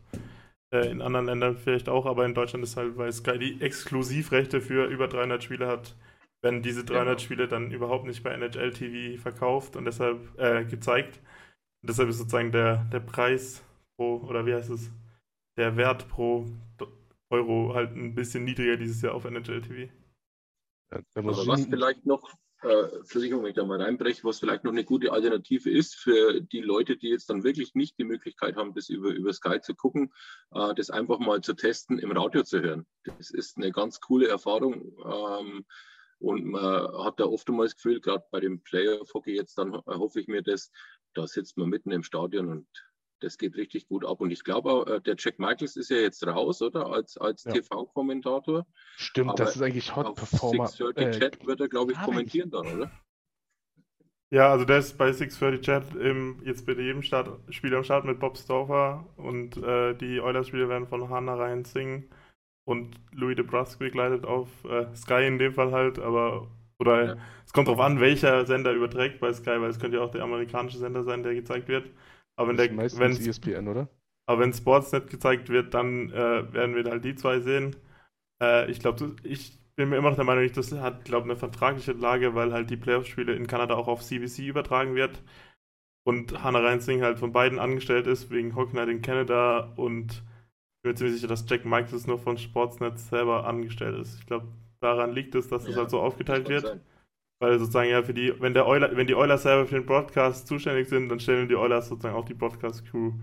[0.74, 4.60] äh, in anderen Ländern vielleicht auch, aber in Deutschland ist halt, weil Sky die Exklusivrechte
[4.60, 5.96] für über 300 Spiele hat,
[6.42, 7.24] werden diese 300 ja.
[7.24, 11.20] Spiele dann überhaupt nicht bei NHL TV verkauft und deshalb äh, gezeigt.
[11.82, 13.64] Und deshalb ist sozusagen der, der Preis
[13.98, 14.90] pro, oder wie heißt es,
[15.58, 16.46] der Wert pro
[17.30, 19.92] Euro halt ein bisschen niedriger dieses Jahr auf NHL TV.
[20.92, 22.24] Ja, aber was vielleicht noch
[22.62, 26.42] äh, Versicherung, wenn ich da mal reinbreche, was vielleicht noch eine gute Alternative ist für
[26.42, 29.76] die Leute, die jetzt dann wirklich nicht die Möglichkeit haben, das über, über Sky zu
[29.76, 30.14] gucken,
[30.52, 32.86] äh, das einfach mal zu testen, im Radio zu hören.
[33.04, 34.94] Das ist eine ganz coole Erfahrung.
[35.06, 35.66] Ähm,
[36.20, 40.20] und man hat da oftmals das Gefühl, gerade bei dem Player Hockey jetzt, dann hoffe
[40.20, 40.72] ich mir das,
[41.14, 42.68] da sitzt man mitten im Stadion und
[43.20, 44.22] das geht richtig gut ab.
[44.22, 46.88] Und ich glaube auch, äh, der Jack Michaels ist ja jetzt raus, oder?
[46.88, 47.54] Als, als ja.
[47.54, 48.66] TV-Kommentator.
[48.96, 50.68] Stimmt, Aber das ist eigentlich Hot Performer.
[50.68, 52.92] 630 äh, Chat wird er, glaube ich, kommentieren dann, oder?
[54.30, 58.04] Ja, also der ist bei 630 Chat im, jetzt bei jedem Start, Spiel am Start
[58.04, 62.08] mit Bob Stauffer und äh, die Oilers-Spieler werden von Hannah Ryan Singh
[62.66, 67.16] und Louis de Brusque begleitet auf äh, Sky in dem Fall halt, aber oder ja.
[67.46, 70.24] es kommt darauf an, welcher Sender überträgt bei Sky, weil es könnte ja auch der
[70.24, 71.90] amerikanische Sender sein, der gezeigt wird.
[72.38, 73.90] Aber wenn der, wenn ESPN, oder?
[74.28, 77.76] Aber wenn Sportsnet gezeigt wird, dann äh, werden wir halt die zwei sehen.
[78.42, 81.40] Äh, ich glaube, ich bin mir immer noch der Meinung, das hat, glaube ich, eine
[81.40, 85.24] vertragliche Lage, weil halt die Playoff-Spiele in Kanada auch auf CBC übertragen wird.
[86.04, 89.74] Und Hannah Reinsing halt von beiden angestellt ist, wegen Hockey Night in Canada.
[89.76, 94.20] Und ich bin mir ziemlich sicher, dass Jack Michaels nur von Sportsnet selber angestellt ist.
[94.20, 94.48] Ich glaube,
[94.80, 96.64] daran liegt es, dass ja, das halt so aufgeteilt wird.
[96.64, 96.82] Sein.
[97.40, 100.48] Weil sozusagen ja für die, wenn der Euler, wenn die Oilers selber für den Broadcast
[100.48, 103.14] zuständig sind, dann stellen die Oilers sozusagen auch die Broadcast-Crew.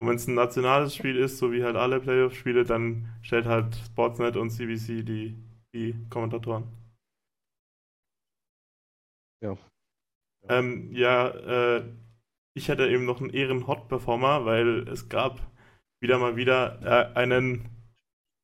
[0.00, 3.74] Und wenn es ein nationales Spiel ist, so wie halt alle Playoff-Spiele, dann stellt halt
[3.76, 5.34] Sportsnet und CBC die,
[5.74, 6.64] die Kommentatoren.
[9.42, 9.56] Ja.
[10.48, 11.84] Ähm, ja, äh,
[12.54, 15.40] ich hätte eben noch einen Ehren-Hot-Performer, weil es gab
[16.02, 17.70] wieder mal wieder äh, einen,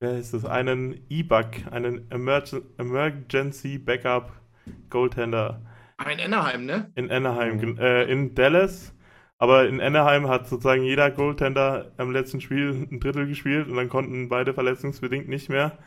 [0.01, 4.40] wer ist das, einen E-Bug, einen Emergen Emergency Backup
[4.89, 5.63] Goaltender.
[5.97, 6.91] Ah, in Anaheim, ne?
[6.95, 7.79] In Anaheim, mhm.
[7.79, 8.95] äh, in Dallas.
[9.39, 13.89] Aber in Anaheim hat sozusagen jeder Goaltender am letzten Spiel ein Drittel gespielt und dann
[13.89, 15.79] konnten beide verletzungsbedingt nicht mehr.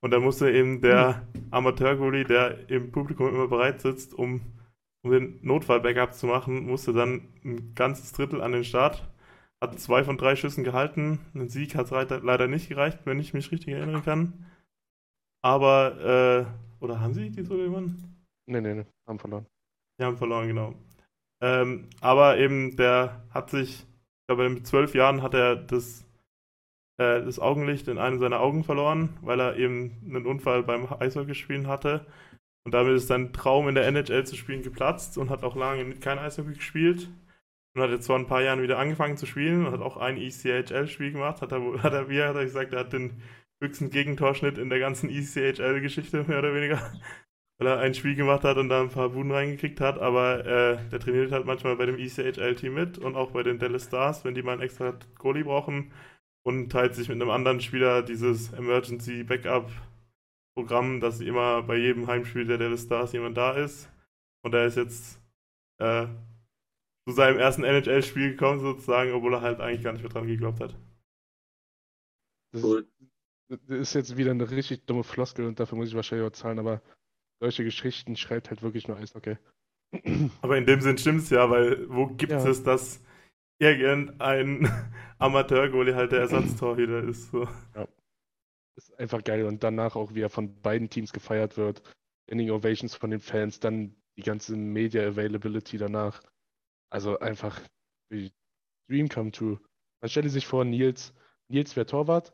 [0.00, 4.40] Und dann musste eben der Amateur-Goalie, der im Publikum immer bereit sitzt, um,
[5.02, 9.08] um den Notfall-Backup zu machen, musste dann ein ganzes Drittel an den Start.
[9.60, 11.20] Hat zwei von drei Schüssen gehalten.
[11.34, 14.46] Ein Sieg hat es leider nicht gereicht, wenn ich mich richtig erinnern kann.
[15.42, 18.26] Aber, äh, oder haben sie die so gewonnen?
[18.46, 19.46] Nee, nee, nee, haben verloren.
[19.98, 20.74] Die haben verloren, genau.
[21.40, 26.06] Ähm, aber eben, der hat sich, ich glaube, mit zwölf Jahren hat er das,
[26.98, 31.66] äh, das Augenlicht in einem seiner Augen verloren, weil er eben einen Unfall beim Eishockeyspielen
[31.66, 32.06] hatte.
[32.64, 35.94] Und damit ist sein Traum in der NHL zu spielen geplatzt und hat auch lange
[35.96, 37.08] kein Eishockey gespielt.
[37.74, 40.16] Und hat jetzt vor ein paar Jahren wieder angefangen zu spielen und hat auch ein
[40.16, 41.42] ECHL-Spiel gemacht.
[41.42, 43.22] Hat er, hat er, wie hat er gesagt, er hat den
[43.60, 46.92] höchsten Gegentorschnitt in der ganzen ECHL-Geschichte, mehr oder weniger.
[47.58, 50.78] Weil er ein Spiel gemacht hat und da ein paar Buden reingekriegt hat, aber äh,
[50.90, 54.34] der trainiert halt manchmal bei dem ECHL-Team mit und auch bei den Dallas Stars, wenn
[54.34, 55.92] die mal einen extra Goalie brauchen
[56.44, 59.70] und teilt sich mit einem anderen Spieler dieses Emergency Backup
[60.54, 63.88] Programm, dass immer bei jedem Heimspiel der Dallas Stars jemand da ist.
[64.42, 65.20] Und er ist jetzt
[65.78, 66.06] äh,
[67.06, 70.60] zu seinem ersten NHL-Spiel gekommen sozusagen, obwohl er halt eigentlich gar nicht mehr dran geglaubt
[70.60, 70.76] hat.
[72.52, 72.62] Das
[73.68, 76.82] ist jetzt wieder eine richtig dumme Floskel und dafür muss ich wahrscheinlich auch zahlen, aber
[77.40, 79.36] solche Geschichten schreibt halt wirklich nur Eishockey.
[80.42, 82.46] Aber in dem Sinn stimmt es ja, weil wo gibt Ja.
[82.46, 83.00] es, dass
[83.58, 84.68] irgendein
[85.18, 87.30] Amateur-Goalie halt der Ersatztorhüter ist?
[87.30, 87.48] So.
[88.76, 89.44] Ist einfach geil.
[89.46, 91.82] Und danach auch, wie er von beiden Teams gefeiert wird.
[92.26, 96.20] Ending Ovations von den Fans, dann die ganze Media Availability danach.
[96.90, 97.58] Also einfach
[98.10, 98.30] wie
[98.90, 99.58] Dream come true.
[100.02, 101.14] Man stelle sich vor, Nils,
[101.48, 102.32] Nils wäre Torwart,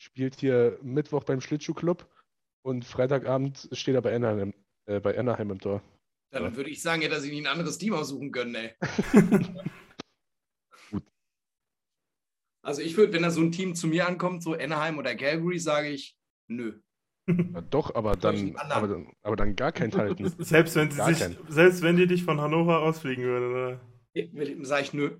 [0.00, 2.08] spielt hier Mittwoch beim Schlittschuhclub
[2.62, 4.54] und Freitagabend steht er bei Anaheim,
[4.86, 5.82] äh, bei Anaheim im Tor.
[6.32, 8.74] Dann würde ich sagen, hätte er sich nicht ein anderes Team aussuchen können, ey.
[10.90, 11.02] Gut.
[12.62, 15.58] Also ich würde, wenn da so ein Team zu mir ankommt, so Anaheim oder Calgary,
[15.58, 16.16] sage ich,
[16.48, 16.80] nö.
[17.26, 20.28] Ja, doch, aber dann, aber dann, aber dann gar keinen halten.
[20.38, 21.36] Selbst wenn sie Gar sich, keinen.
[21.48, 24.64] selbst wenn die dich von Hannover ausfliegen würden, oder?
[24.64, 25.18] Sage ich, nö.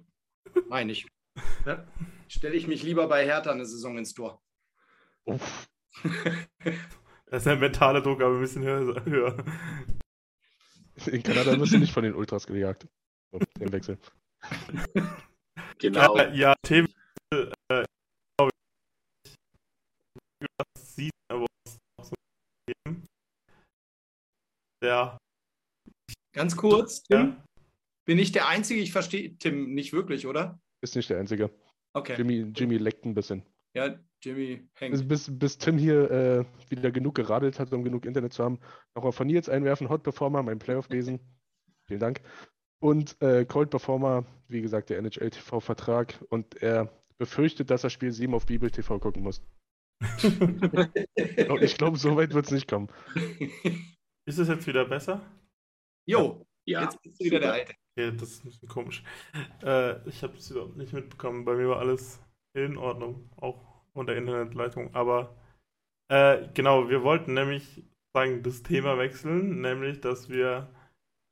[0.68, 1.06] Meine ich.
[1.66, 1.86] Ja?
[2.26, 4.42] Stelle ich mich lieber bei Hertha eine Saison ins Tor.
[5.26, 5.68] Uff.
[7.26, 9.04] Da ist der mentale Druck aber ein bisschen höher.
[9.04, 9.36] höher.
[11.06, 12.88] In Kanada wirst du nicht von den Ultras gejagt.
[13.32, 13.98] So, den Wechsel.
[15.78, 16.16] Genau.
[16.16, 16.92] Ja, ja Themen.
[17.32, 17.52] Äh,
[18.36, 18.50] glaube
[19.24, 19.36] ich,
[20.58, 22.14] das Season Awards noch so.
[24.82, 25.16] Ja,
[26.32, 27.18] Ganz kurz, Tim.
[27.18, 27.44] ja.
[28.06, 28.80] Bin ich der Einzige?
[28.80, 30.60] Ich verstehe Tim nicht wirklich, oder?
[30.82, 31.50] Ist nicht der Einzige.
[31.92, 32.14] Okay.
[32.16, 33.44] Jimmy, Jimmy leckt ein bisschen.
[33.74, 35.08] Ja, Jimmy Bis, hängt.
[35.08, 38.58] bis, bis Tim hier äh, wieder genug geradelt hat, um genug Internet zu haben,
[38.94, 41.20] nochmal von Nils einwerfen, Hot Performer, mein Playoff-Lesen.
[41.86, 42.20] Vielen Dank.
[42.80, 46.18] Und äh, Cold Performer, wie gesagt, der NHL-TV-Vertrag.
[46.30, 49.42] Und er befürchtet, dass er Spiel 7 auf Bibel TV gucken muss.
[51.60, 52.88] Ich glaube, so weit wird es nicht kommen.
[54.26, 55.20] Ist es jetzt wieder besser?
[56.06, 57.74] Jo, Ja, jetzt bist du wieder der Alte.
[57.96, 59.02] Okay, das ist ein bisschen komisch.
[59.62, 61.44] Äh, ich habe es überhaupt nicht mitbekommen.
[61.44, 62.20] Bei mir war alles
[62.54, 64.94] in Ordnung, auch unter Internetleitung.
[64.94, 65.34] Aber
[66.08, 70.68] äh, genau, wir wollten nämlich sagen, das Thema wechseln, nämlich, dass wir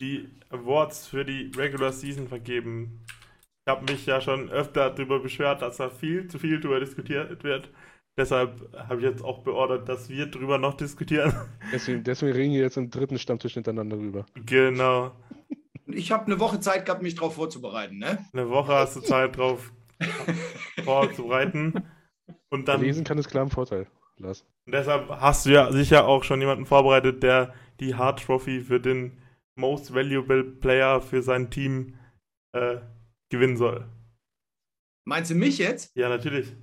[0.01, 3.05] die Awards für die Regular Season vergeben.
[3.67, 7.43] Ich habe mich ja schon öfter darüber beschwert, dass da viel zu viel darüber diskutiert
[7.43, 7.71] wird.
[8.17, 11.33] Deshalb habe ich jetzt auch beordert, dass wir darüber noch diskutieren.
[11.73, 14.27] Deswegen, deswegen reden wir jetzt im dritten Stammtisch hintereinander rüber.
[14.35, 15.13] genau.
[15.87, 18.19] Ich habe eine Woche Zeit gehabt, mich darauf vorzubereiten, ne?
[18.33, 19.73] Eine Woche hast du Zeit drauf
[20.85, 21.85] vorzubereiten.
[22.51, 24.45] Und dann Lesen kann es klar im Vorteil, Lars.
[24.67, 28.81] und deshalb hast du ja sicher auch schon jemanden vorbereitet, der die Hard Trophy für
[28.81, 29.19] den
[29.55, 31.99] Most Valuable Player für sein Team
[32.53, 32.79] äh,
[33.29, 33.89] gewinnen soll.
[35.05, 35.95] Meinst du mich jetzt?
[35.97, 36.55] Ja, natürlich.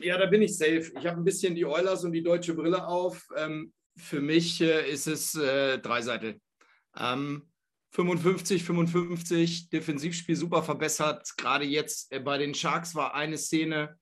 [0.00, 0.92] Ja, da bin ich safe.
[0.98, 3.26] Ich habe ein bisschen die Oilers und die deutsche Brille auf.
[3.36, 6.40] Ähm, für mich äh, ist es äh, Dreiseitel.
[6.96, 7.48] Ähm,
[7.94, 11.32] 55, 55, Defensivspiel super verbessert.
[11.36, 13.96] Gerade jetzt äh, bei den Sharks war eine Szene,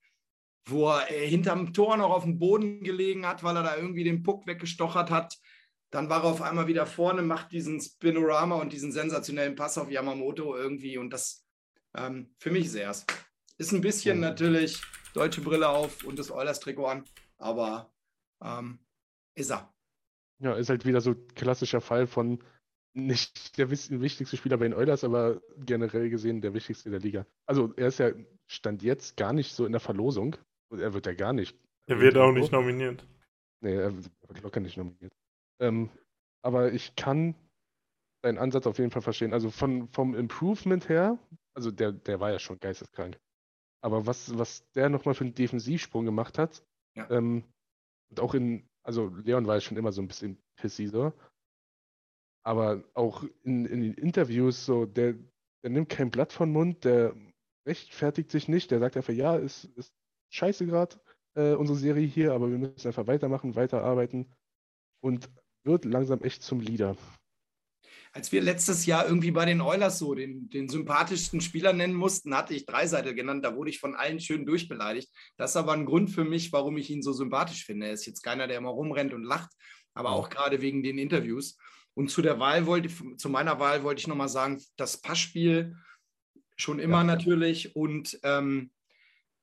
[0.66, 4.04] wo er äh, hinterm Tor noch auf dem Boden gelegen hat, weil er da irgendwie
[4.04, 5.36] den Puck weggestochert hat.
[5.90, 9.90] Dann war er auf einmal wieder vorne, macht diesen Spinorama und diesen sensationellen Pass auf
[9.90, 10.96] Yamamoto irgendwie.
[10.96, 11.44] Und das
[11.94, 13.04] ähm, für mich ist er es.
[13.58, 14.80] Ist ein bisschen natürlich
[15.12, 17.04] deutsche Brille auf und das Oilers-Trikot an,
[17.36, 17.92] aber
[18.42, 18.78] ähm,
[19.34, 19.72] ist er.
[20.38, 22.42] Ja, ist halt wieder so ein klassischer Fall von
[22.94, 27.26] nicht der wichtigste Spieler bei den Oilers, aber generell gesehen der wichtigste der Liga.
[27.46, 28.12] Also er ist ja
[28.46, 30.36] Stand jetzt gar nicht so in der Verlosung.
[30.68, 31.56] Und er wird ja gar nicht.
[31.86, 33.06] Er wird auch nicht nominiert.
[33.60, 35.12] Nee, er wird locker nicht nominiert.
[35.60, 35.90] Ähm,
[36.42, 37.34] aber ich kann
[38.22, 39.32] deinen Ansatz auf jeden Fall verstehen.
[39.32, 41.18] Also von, vom Improvement her,
[41.54, 43.18] also der, der war ja schon geisteskrank.
[43.82, 46.64] Aber was, was der nochmal für einen Defensivsprung gemacht hat,
[46.96, 47.10] Ja.
[47.10, 47.44] ähm,
[48.10, 51.12] und auch in, also Leon war ja schon immer so ein bisschen pissy so,
[52.42, 55.14] aber auch in, in den Interviews so, der,
[55.62, 57.14] der nimmt kein Blatt von Mund, der
[57.66, 59.94] rechtfertigt sich nicht, der sagt einfach, ja, ist, ist
[60.30, 60.96] scheiße gerade,
[61.34, 64.32] äh, unsere Serie hier, aber wir müssen einfach weitermachen, weiterarbeiten
[65.00, 65.30] und
[65.64, 66.96] wird langsam echt zum Leader.
[68.14, 72.36] Als wir letztes Jahr irgendwie bei den Oilers so den, den sympathischsten Spieler nennen mussten,
[72.36, 73.42] hatte ich Dreiseitel genannt.
[73.42, 75.10] Da wurde ich von allen schön durchbeleidigt.
[75.38, 77.86] Das ist aber ein Grund für mich, warum ich ihn so sympathisch finde.
[77.86, 79.50] Er ist jetzt keiner, der immer rumrennt und lacht,
[79.94, 81.56] aber auch gerade wegen den Interviews.
[81.94, 85.76] Und zu der Wahl wollte, zu meiner Wahl wollte ich nochmal sagen, das Passspiel
[86.56, 87.04] schon immer Ja.
[87.04, 88.70] natürlich und ähm,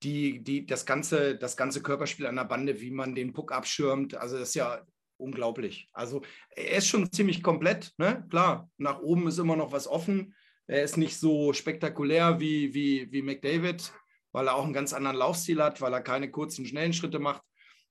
[0.03, 4.15] die, die, das, ganze, das ganze Körperspiel an der Bande, wie man den Puck abschirmt,
[4.15, 4.85] also das ist ja
[5.17, 5.89] unglaublich.
[5.91, 8.25] Also er ist schon ziemlich komplett, ne?
[8.29, 10.33] Klar, nach oben ist immer noch was offen.
[10.67, 13.91] Er ist nicht so spektakulär wie, wie, wie McDavid,
[14.31, 17.43] weil er auch einen ganz anderen Laufstil hat, weil er keine kurzen, schnellen Schritte macht.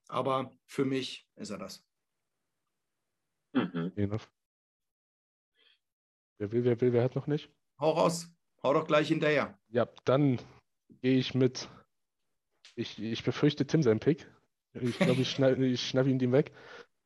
[0.09, 1.85] Aber für mich ist er das.
[3.53, 3.92] Mhm.
[6.38, 7.51] Wer will, wer will, wer hat noch nicht?
[7.81, 8.31] Hau raus,
[8.62, 9.59] hau doch gleich hinterher.
[9.68, 10.38] Ja, dann
[11.03, 11.68] gehe ich mit.
[12.74, 14.31] Ich, ich befürchte Tim sein Pick.
[14.74, 16.53] Ich glaube, ich schnapp, ich schnapp ihn dem weg.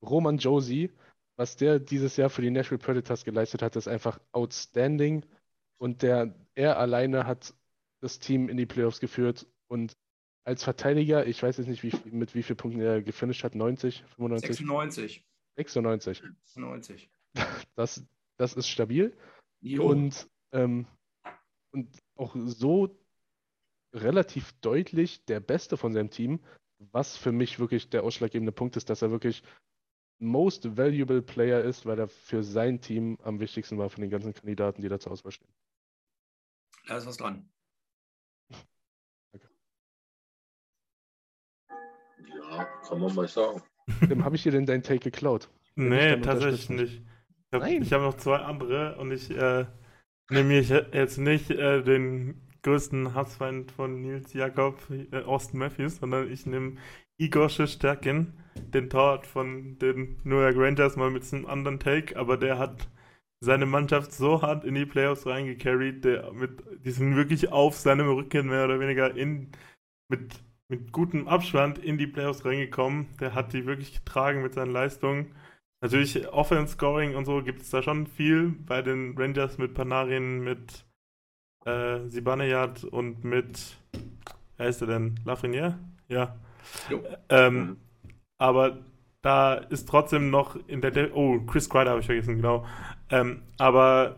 [0.03, 0.90] Roman Josie,
[1.37, 5.25] was der dieses Jahr für die Nashville Predators geleistet hat, ist einfach outstanding.
[5.79, 7.55] Und der, er alleine hat
[8.01, 9.47] das Team in die Playoffs geführt.
[9.68, 9.97] Und
[10.45, 14.05] als Verteidiger, ich weiß jetzt nicht, wie, mit wie vielen Punkten er gefinisht hat, 90,
[14.16, 14.57] 95?
[14.57, 15.25] 96.
[15.57, 16.23] 96.
[16.57, 17.11] 90.
[17.75, 18.05] Das,
[18.37, 19.16] das ist stabil.
[19.61, 19.87] Jo.
[19.87, 20.87] Und, ähm,
[21.73, 22.99] und auch so
[23.95, 26.40] relativ deutlich der Beste von seinem Team,
[26.79, 29.42] was für mich wirklich der ausschlaggebende Punkt ist, dass er wirklich
[30.18, 34.33] most valuable Player ist, weil er für sein Team am wichtigsten war von den ganzen
[34.35, 35.53] Kandidaten, die da zur Auswahl stehen.
[36.87, 37.49] Da ist was dran.
[42.27, 43.62] Ja, kann man mal sagen.
[44.09, 45.51] Dem habe ich dir denn deinen Take geklaut?
[45.75, 47.03] Nee, tatsächlich
[47.55, 49.67] Ich habe noch zwei andere und ich äh,
[50.31, 56.31] nehme mir jetzt nicht äh, den größten Hassfeind von Nils Jakob, äh, Austin Matthews, sondern
[56.31, 56.77] ich nehme
[57.19, 62.38] Igor Stärken, den Torwart von den New York Rangers, mal mit einem anderen Take, aber
[62.38, 62.88] der hat
[63.45, 68.09] seine Mannschaft so hart in die Playoffs reingecarried, der mit, die sind wirklich auf seinem
[68.09, 69.51] Rücken mehr oder weniger in,
[70.09, 73.09] mit, mit gutem Abstand in die Playoffs reingekommen.
[73.21, 75.35] Der hat die wirklich getragen mit seinen Leistungen.
[75.83, 80.40] Natürlich Offense Scoring und so gibt es da schon viel bei den Rangers mit Panarin,
[80.40, 80.87] mit
[81.66, 83.77] äh, Zibanejad und mit
[84.57, 85.21] wer ist der denn?
[85.25, 85.79] Lafreniere?
[86.09, 86.37] Ja.
[87.29, 87.77] Ähm, Mhm.
[88.38, 88.79] aber
[89.23, 92.66] da ist trotzdem noch in der De oh Chris Kreider habe ich vergessen genau.
[93.11, 94.16] Ähm, aber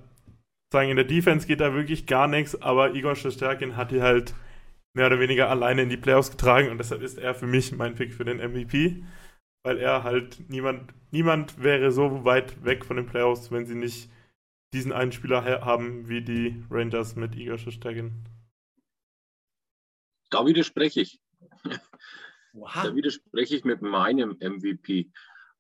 [0.73, 2.61] sagen in der Defense geht da wirklich gar nichts.
[2.63, 4.35] Aber Igor Shesterkin hat die halt
[4.95, 7.95] mehr oder weniger alleine in die Playoffs getragen und deshalb ist er für mich mein
[7.97, 9.05] Pick für den MVP,
[9.65, 14.11] weil er halt niemand niemand wäre so weit weg von den Playoffs, wenn sie nicht
[14.73, 18.13] diesen einen Spieler ha- haben wie die Rangers mit Igor Shesterkin.
[20.31, 21.21] Da widerspreche ich.
[22.55, 22.85] Oha.
[22.85, 25.11] Da widerspreche ich mit meinem MVP.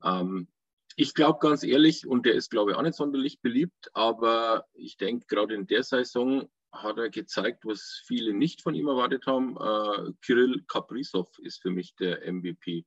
[0.03, 0.49] Ähm,
[0.97, 4.97] ich glaube ganz ehrlich, und der ist, glaube ich, auch nicht sonderlich beliebt, aber ich
[4.97, 9.57] denke, gerade in der Saison hat er gezeigt, was viele nicht von ihm erwartet haben.
[9.57, 12.85] Äh, Kirill Kaprizov ist für mich der MVP,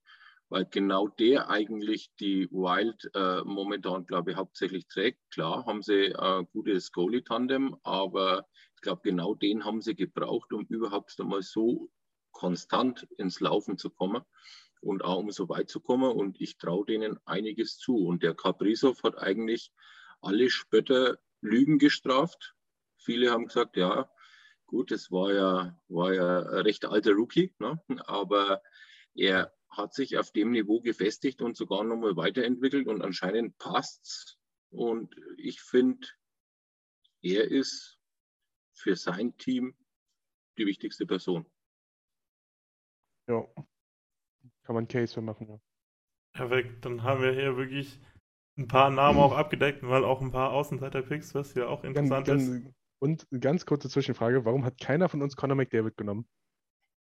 [0.50, 5.20] weil genau der eigentlich die Wild äh, momentan, glaube ich, hauptsächlich trägt.
[5.32, 10.66] Klar haben sie ein gutes Goalie-Tandem, aber ich glaube, genau den haben sie gebraucht, um
[10.66, 11.90] überhaupt einmal so
[12.32, 14.24] konstant ins Laufen zu kommen
[14.82, 16.12] und auch um so weit zu kommen.
[16.12, 17.98] Und ich traue denen einiges zu.
[17.98, 19.72] Und der Kaprizov hat eigentlich
[20.22, 22.54] alle Spötter Lügen gestraft.
[22.98, 24.10] Viele haben gesagt, ja,
[24.66, 27.82] gut, es war ja, war ja ein recht alter Rookie, ne?
[28.06, 28.62] aber
[29.16, 34.38] er hat sich auf dem Niveau gefestigt und sogar nochmal weiterentwickelt und anscheinend passt's.
[34.70, 36.08] Und ich finde,
[37.22, 38.00] er ist
[38.74, 39.76] für sein Team
[40.58, 41.46] die wichtigste Person.
[43.28, 43.46] Ja.
[44.64, 45.60] Kann man Case für machen, ja.
[46.34, 48.00] Perfekt, dann haben wir hier wirklich
[48.58, 52.28] ein paar Namen auch abgedeckt, weil auch ein paar Außenseiter-Picks, was ja auch Ganz, interessant
[52.28, 52.52] ist.
[52.52, 56.28] ganz, und eine ganz kurze Zwischenfrage: Warum hat keiner von uns Conor McDavid genommen?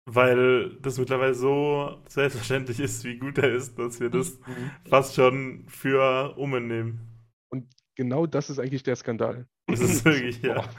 [0.06, 4.72] Weil das mittlerweile so selbstverständlich ist, wie gut er ist, dass wir das Mhm.
[4.90, 7.00] fast schon für Umen nehmen.
[7.50, 9.48] Und genau das ist eigentlich der Skandal.
[9.68, 10.56] Das ist wirklich, ja.
[10.56, 10.70] Boah.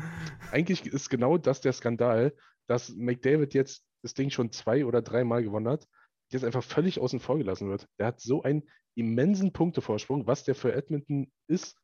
[0.53, 2.35] Eigentlich ist genau das der Skandal,
[2.69, 5.89] dass McDavid jetzt das Ding schon zwei oder dreimal gewonnen hat,
[6.31, 7.89] jetzt einfach völlig außen vor gelassen wird.
[7.99, 10.27] Der hat so einen immensen Punktevorsprung.
[10.27, 11.79] Was der für Edmonton ist,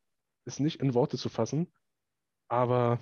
[0.45, 1.73] ist nicht in Worte zu fassen.
[2.49, 2.99] Aber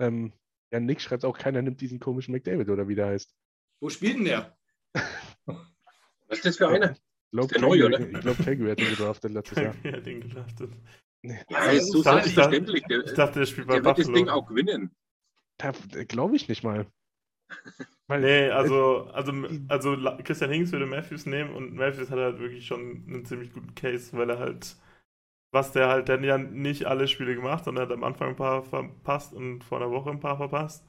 [0.00, 0.32] ähm,
[0.72, 3.34] ja, Nick schreibt auch, keiner nimmt diesen komischen McDavid oder wie der heißt.
[3.80, 4.56] Wo spielt denn der?
[6.28, 6.92] Was ist das für einer?
[6.92, 8.00] Ich glaube, der neu, oder?
[8.00, 9.74] ich glaub, Calgary hat ihn gedraftet letztes Jahr.
[9.84, 10.70] ja den gedraftet.
[11.22, 12.84] Nee, Ja, ist so Ich dachte- selbstverständlich.
[12.84, 14.24] Der, Ich dachte, der spielt bei der wird das Buffalo.
[14.24, 14.90] Ding auch gewinnen.
[16.08, 16.86] Glaube ich nicht mal.
[18.06, 19.32] Weil, Nee, also, also,
[19.68, 23.74] also Christian Hinks würde Matthews nehmen und Matthews hat halt wirklich schon einen ziemlich guten
[23.74, 24.76] Case, weil er halt,
[25.52, 28.30] was der halt, der hat ja nicht alle Spiele gemacht, sondern er hat am Anfang
[28.30, 30.86] ein paar verpasst und vor einer Woche ein paar verpasst.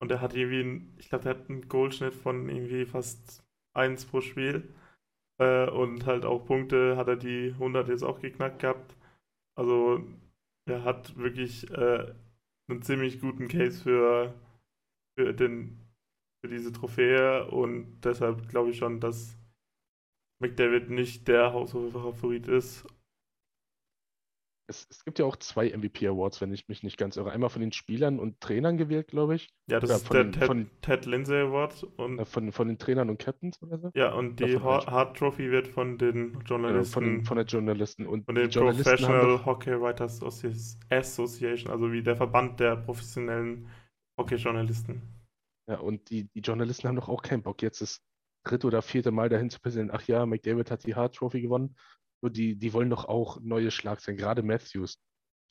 [0.00, 4.06] Und er hat irgendwie, einen, ich glaube, der hat einen Goalschnitt von irgendwie fast 1
[4.06, 4.74] pro Spiel.
[5.40, 8.96] Äh, und halt auch Punkte hat er die 100 jetzt auch geknackt gehabt.
[9.56, 10.04] Also
[10.66, 12.14] er hat wirklich äh,
[12.68, 14.34] einen ziemlich guten Case für,
[15.18, 15.80] für, den,
[16.40, 19.36] für diese Trophäe und deshalb glaube ich schon, dass
[20.40, 22.86] McDavid nicht der Haushofer-Favorit ist.
[24.66, 27.30] Es, es gibt ja auch zwei MVP Awards, wenn ich mich nicht ganz irre.
[27.32, 29.50] Einmal von den Spielern und Trainern gewählt, glaube ich.
[29.70, 32.50] Ja, das Oder ist von der den- Ted, von- Ted Lindsay Award und Äh, Von,
[32.50, 33.90] von den Trainern und Captains oder so.
[33.94, 34.86] ja, und die Hart.
[34.86, 38.06] Hart Trophy wird von den Genau, Journalisten von, von der Journalisten.
[38.06, 43.68] Und von den Professional doch, Hockey Writers Associ- Association, also wie der Verband der professionellen
[44.18, 45.02] Hockeyjournalisten.
[45.68, 48.00] ja, und die, die Journalisten haben doch auch keinen Bock, jetzt das
[48.46, 49.98] dritte oder vierte Mal dahin zu präsentieren.
[50.00, 51.76] Ach ja, McDavid hat die Hart Trophy gewonnen.
[52.24, 54.98] So, die, die wollen doch auch neue Schlagzeilen, gerade Matthews.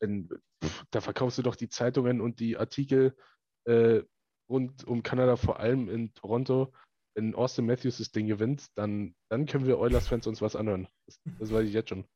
[0.01, 0.28] Denn
[0.63, 3.15] pff, da verkaufst du doch die Zeitungen und die Artikel
[3.65, 4.01] äh,
[4.49, 6.74] rund um Kanada, vor allem in Toronto.
[7.15, 10.88] Wenn Austin Matthews das Ding gewinnt, dann, dann können wir Oilers-Fans uns was anhören.
[11.05, 12.07] Das, das weiß ich jetzt schon.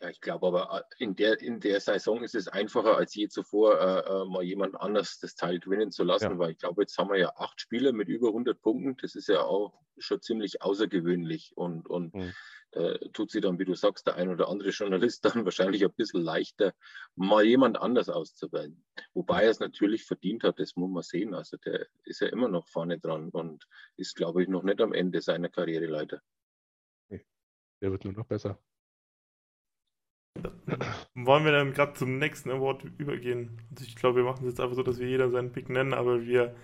[0.00, 3.28] Ja, ich glaube aber, äh, in der, in der Saison ist es einfacher als je
[3.28, 6.38] zuvor, äh, äh, mal jemand anders das Teil gewinnen zu lassen, Ja.
[6.38, 8.96] weil ich glaube, jetzt haben wir ja acht Spieler mit über 100 Punkten.
[9.02, 12.32] Das ist ja auch schon ziemlich außergewöhnlich und, und Mhm.
[12.72, 15.92] Äh, tut sich dann, wie du sagst, der ein oder andere Journalist dann wahrscheinlich ein
[15.92, 16.74] bisschen leichter,
[17.16, 18.84] mal jemand anders auszuwählen.
[19.14, 21.34] Wobei er es natürlich verdient hat, das muss man sehen.
[21.34, 23.66] Also der ist ja immer noch vorne dran und
[23.96, 26.20] ist, glaube ich, noch nicht am Ende seiner Karriere leider.
[27.82, 28.58] Der wird nur noch besser.
[31.14, 33.60] Wollen wir dann gerade zum nächsten Award übergehen?
[33.70, 35.92] Also ich glaube, wir machen es jetzt einfach so, dass wir jeder seinen Pick nennen,
[35.92, 36.54] aber wir,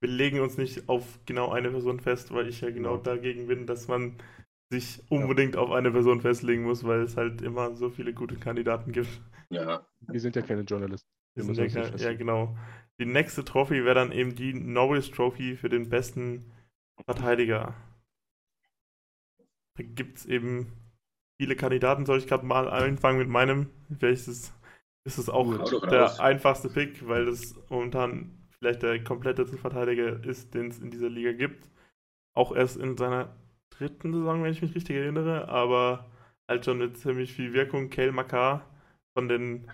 [0.00, 3.02] wir legen uns nicht auf genau eine Person fest, weil ich ja genau Ja.
[3.02, 4.18] dagegen bin, dass man
[4.70, 8.92] sich unbedingt auf eine Person festlegen muss, weil es halt immer so viele gute Kandidaten
[8.92, 9.08] gibt.
[9.50, 11.08] Ja, Wir sind ja keine Journalisten.
[11.34, 12.56] Wir sind ja, uns nicht kein- ja, genau.
[12.98, 16.52] Die nächste Trophy wäre dann eben die Norris Trophy für den besten
[17.04, 17.74] Verteidiger.
[19.76, 20.72] Da gibt es eben
[21.38, 22.06] viele Kandidaten.
[22.06, 23.70] Soll ich gerade mal anfangen mit meinem?
[23.88, 24.52] Welches
[25.04, 26.18] ist es auch doch der raus.
[26.18, 31.32] einfachste Pick, weil das momentan vielleicht der kompletteste Verteidiger ist, den es in dieser Liga
[31.32, 31.68] gibt.
[32.34, 33.36] Auch erst in seiner
[33.78, 36.10] dritten Saison, wenn ich mich richtig erinnere, aber
[36.48, 37.90] halt schon mit ziemlich viel Wirkung.
[37.90, 38.66] Kale Makar
[39.16, 39.70] von den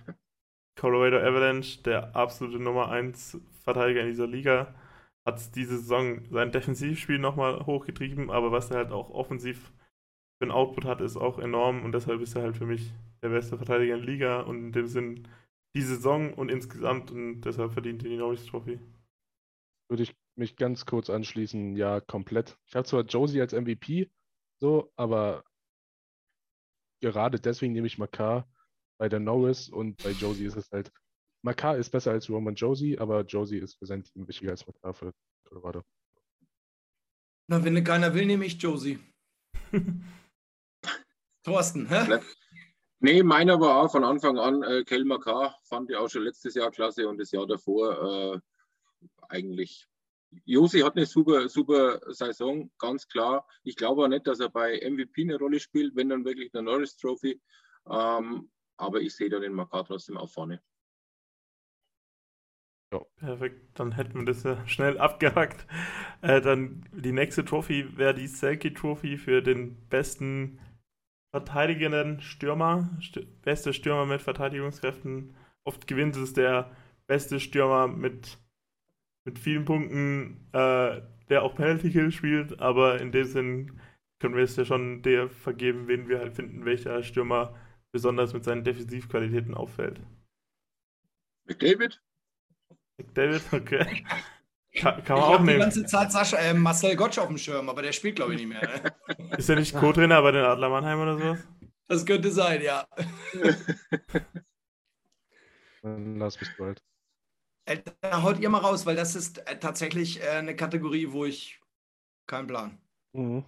[0.78, 4.74] Colorado Avalanche, der absolute Nummer 1 Verteidiger in dieser Liga,
[5.26, 9.72] hat diese Saison sein Defensivspiel nochmal hochgetrieben, aber was er halt auch offensiv
[10.38, 12.92] für ein Output hat, ist auch enorm und deshalb ist er halt für mich
[13.22, 15.28] der beste Verteidiger in der Liga und in dem Sinn
[15.76, 18.80] die Saison und insgesamt und deshalb verdient er die Norris Trophy.
[19.88, 22.58] Würde ich mich ganz kurz anschließen, ja, komplett.
[22.66, 24.10] Ich habe zwar Josie als MVP,
[24.60, 25.44] so, aber
[27.00, 28.48] gerade deswegen nehme ich Makar
[28.98, 30.92] bei der Norris und bei Josie ist es halt,
[31.42, 34.94] Makar ist besser als Roman Josie, aber Josie ist für sein Team wichtiger als Makar
[34.94, 35.12] für
[35.44, 35.82] Colorado.
[37.48, 38.98] Na, wenn keiner will, nehme ich Josie.
[41.42, 42.20] Thorsten, hä?
[43.00, 45.52] Nee, meiner war auch von Anfang an äh, Kelmer K.
[45.64, 48.40] Fand ich auch schon letztes Jahr klasse und das Jahr davor äh,
[49.28, 49.88] eigentlich.
[50.44, 53.46] Josi hat eine super, super Saison, ganz klar.
[53.62, 56.62] Ich glaube auch nicht, dass er bei MVP eine Rolle spielt, wenn dann wirklich eine
[56.62, 57.40] Norris Trophy.
[57.90, 60.60] Ähm, aber ich sehe da den Makar trotzdem auch vorne.
[63.22, 65.64] Perfekt, dann hätten wir das ja schnell abgehackt.
[66.22, 70.58] Äh, dann die nächste Trophy wäre die Selkie Trophy für den besten
[71.30, 75.36] verteidigenden Stürmer, St beste Stürmer mit Verteidigungskräften.
[75.64, 76.70] Oft gewinnt es der
[77.06, 78.38] beste Stürmer mit,
[79.24, 83.80] mit vielen Punkten, äh, der auch Penalty Kill spielt, aber in dem Sinn
[84.20, 87.54] können wir es ja schon der vergeben, wen wir halt finden, welcher Stürmer
[87.92, 90.00] besonders mit seinen Defensivqualitäten auffällt.
[91.48, 92.00] McDavid?
[93.14, 94.04] David, okay.
[94.74, 95.58] Kann, kann Ich man auch habe die nehmen.
[95.58, 98.48] ganze Zeit Sascha, äh, Marcel Gottsch auf dem Schirm, aber der spielt, glaube ich, nicht
[98.48, 98.62] mehr.
[98.62, 98.92] Ne?
[99.36, 101.46] Ist er nicht Co-Trainer bei den Adler Mannheim oder sowas?
[101.88, 102.86] Das könnte sein, ja.
[105.82, 106.82] Dann lass mich bald.
[107.72, 111.24] Äh, Da haut ihr mal raus, weil das ist äh, tatsächlich äh, eine Kategorie, wo
[111.24, 111.60] ich
[112.26, 112.78] keinen Plan.
[113.14, 113.44] Mhm.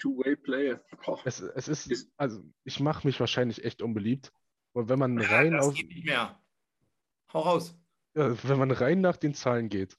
[0.00, 0.80] Two-Way-Player.
[1.06, 1.18] Oh.
[1.24, 4.32] Es, es ist, also ich mache mich wahrscheinlich echt unbeliebt.
[4.72, 6.40] Und wenn man rein das auf, geht nicht mehr.
[7.32, 7.74] Hau raus.
[8.16, 9.98] ja, wenn man rein nach den Zahlen geht,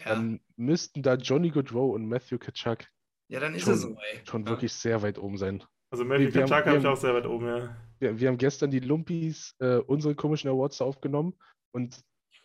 [0.00, 2.86] Ja, dann müssten da Johnny Gaudreau und Matthew Kachuk
[3.30, 4.20] ja dann ist schon- es so, ey.
[4.26, 4.48] schon Ja.
[4.50, 5.62] wirklich sehr weit oben sein.
[5.90, 7.76] Also Matthew wir haben- Kaczak habe ich haben- auch sehr weit oben, ja.
[8.00, 11.34] Wir, wir haben gestern die Lumpis äh, unsere komischen Awards aufgenommen
[11.72, 12.00] und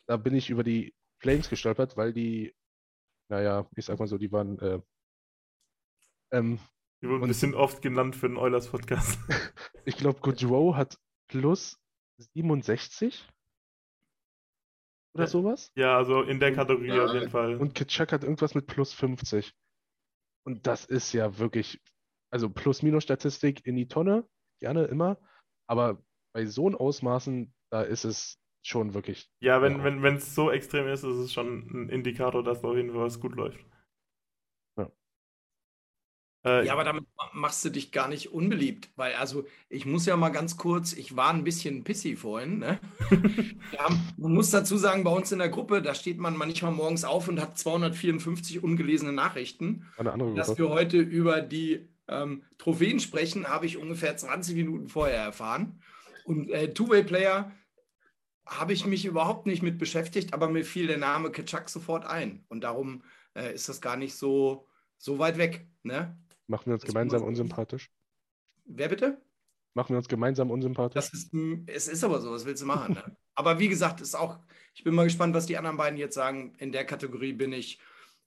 [0.10, 2.55] da bin ich über die Flames gestolpert, weil die,
[3.30, 4.82] naja, ich sag mal so, die waren, äh,
[6.32, 6.60] ähm,
[7.03, 9.20] Die wurden ein bisschen oft genannt für den Oilers-Podcast.
[9.86, 10.97] ich glaube, Gaudreau hat
[11.28, 11.80] plus
[12.34, 13.28] 67
[15.14, 15.30] oder Ja.
[15.30, 17.57] sowas ja, also in der Kategorie Ja, auf jeden Fall.
[17.57, 19.53] und Kitschak hat irgendwas mit plus 50.
[20.43, 21.80] Und das ist ja wirklich,
[22.32, 24.28] also Plus-Minus-Statistik in die Tonne,
[24.60, 25.20] gerne immer,
[25.68, 26.03] aber
[26.34, 29.84] bei so einen Ausmaßen, da ist es schon wirklich ja, wenn Ja.
[29.86, 33.01] wenn wenn es so extrem ist, ist es schon ein Indikator, dass auf jeden Fall
[33.05, 33.60] was gut läuft.
[34.78, 34.91] Ja.
[36.45, 40.05] Äh, Ja, aber damit ma- machst du dich gar nicht unbeliebt, weil also ich muss
[40.05, 42.60] ja mal ganz kurz, ich war ein bisschen pissy vorhin.
[42.60, 42.80] Ne?
[43.78, 47.03] Haben, man muss dazu sagen, bei uns in der Gruppe, da steht man manchmal morgens
[47.05, 49.86] auf und hat 254 ungelesene Nachrichten.
[49.97, 50.64] eine andere Dass Gruppe.
[50.64, 55.82] wir heute über die ähm, Trophäen sprechen, habe ich ungefähr 20 Minuten vorher erfahren.
[56.26, 57.51] Und äh, Two-Way-Player
[58.50, 62.43] habe ich mich überhaupt nicht mit beschäftigt, aber mir fiel der Name Kitschak sofort ein.
[62.50, 63.04] Und darum
[63.36, 65.68] äh, ist das gar nicht so, so weit weg.
[65.84, 66.18] Ne?
[66.47, 67.91] Machen wir uns Das gemeinsam unsympathisch.
[68.66, 69.22] Wer bitte?
[69.80, 70.95] machen wir uns gemeinsam unsympathisch.
[70.95, 71.32] Das ist,
[71.68, 72.95] es ist aber so, was willst du machen?
[72.95, 73.16] Ne?
[73.36, 74.39] aber wie gesagt, ist auch,
[74.74, 76.54] ich bin mal gespannt, was die anderen beiden jetzt sagen.
[76.58, 77.80] In der Kategorie bin ich.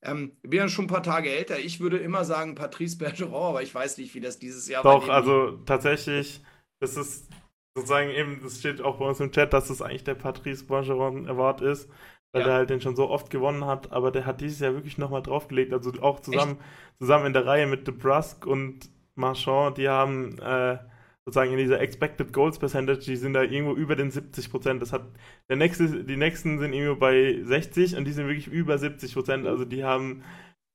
[0.04, 1.60] Ähm, bin ja schon ein paar Tage älter.
[1.60, 5.08] Ich würde immer sagen Patrice Bergeron, aber ich weiß nicht, wie das dieses Jahr Doch,
[5.08, 6.42] also tatsächlich,
[6.80, 7.28] das ist
[7.74, 11.28] sozusagen eben, das steht auch bei uns im Chat, dass das eigentlich der Patrice Bergeron
[11.28, 11.88] Award ist,
[12.32, 12.48] weil ja.
[12.48, 15.22] der halt den schon so oft gewonnen hat, aber der hat dieses Jahr wirklich nochmal
[15.22, 16.58] draufgelegt, also auch zusammen,
[16.98, 20.78] zusammen in der Reihe mit DeBrusque und Marchand, die haben äh,
[21.24, 24.82] sozusagen in dieser Expected Goals Percentage, die sind da irgendwo über den 70 Prozent.
[24.82, 25.04] Das hat
[25.48, 29.46] der nächste, die nächsten sind irgendwo bei 60 und die sind wirklich über 70 Prozent.
[29.46, 30.24] Also die haben,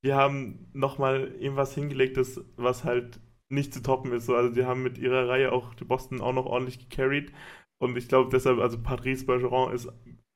[0.05, 3.19] die haben nochmal irgendwas hingelegt, das, was halt
[3.49, 4.29] nicht zu toppen ist.
[4.29, 7.31] Also die haben mit ihrer Reihe auch die Boston auch noch ordentlich gecarried.
[7.79, 9.89] Und ich glaube deshalb, also Patrice Bergeron ist,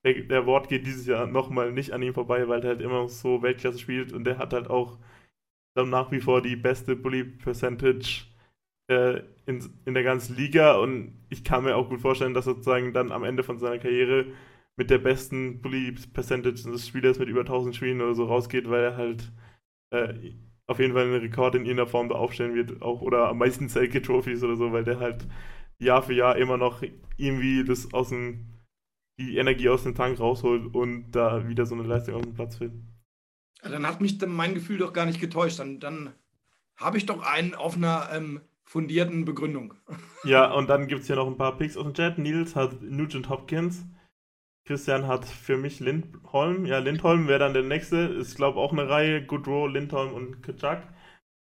[0.03, 3.07] der, der Wort geht dieses Jahr nochmal nicht an ihm vorbei, weil der halt immer
[3.09, 4.99] so Weltklasse spielt und der hat halt auch
[5.75, 8.25] dann nach wie vor die beste Bully Percentage
[8.89, 12.93] äh, in, in der ganzen Liga und ich kann mir auch gut vorstellen, dass sozusagen
[12.93, 14.25] dann am Ende von seiner Karriere
[14.77, 18.83] mit der besten Bully Percentage des Spielers mit über 1000 Spielen oder so rausgeht, weil
[18.83, 19.31] er halt
[19.91, 20.33] äh,
[20.71, 23.69] auf jeden Fall einen Rekord in irgendeiner Form da aufstellen wird, auch oder am meisten
[23.69, 25.27] Selke Trophies oder so, weil der halt
[25.79, 26.83] Jahr für Jahr immer noch
[27.17, 28.47] irgendwie das aus dem
[29.19, 32.57] die Energie aus dem Tank rausholt und da wieder so eine Leistung auf den Platz
[32.57, 32.81] findet.
[33.63, 35.59] Ja, dann hat mich mein Gefühl doch gar nicht getäuscht.
[35.59, 36.13] Dann, dann
[36.75, 39.73] habe ich doch einen auf einer ähm, fundierten Begründung.
[40.23, 42.17] Ja, und dann gibt es hier noch ein paar Picks aus dem Chat.
[42.17, 43.85] Nils hat Nugent Hopkins.
[44.71, 46.65] Christian hat für mich Lindholm.
[46.65, 47.97] Ja, Lindholm wäre dann der nächste.
[47.97, 49.25] Ist, glaube ich, auch eine Reihe.
[49.25, 50.83] Goodrow, Lindholm und Kaczak.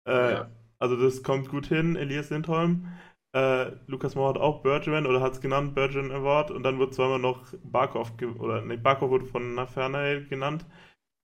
[0.06, 0.50] Äh, ja.
[0.78, 2.86] Also das kommt gut hin, Elias Lindholm.
[3.34, 6.52] Äh, Lukas Moore hat auch Bergman oder hat es genannt, Bergman Award.
[6.52, 10.64] Und dann wird zweimal noch Barkov, oder nee, Barkov wurde von Nafernail genannt.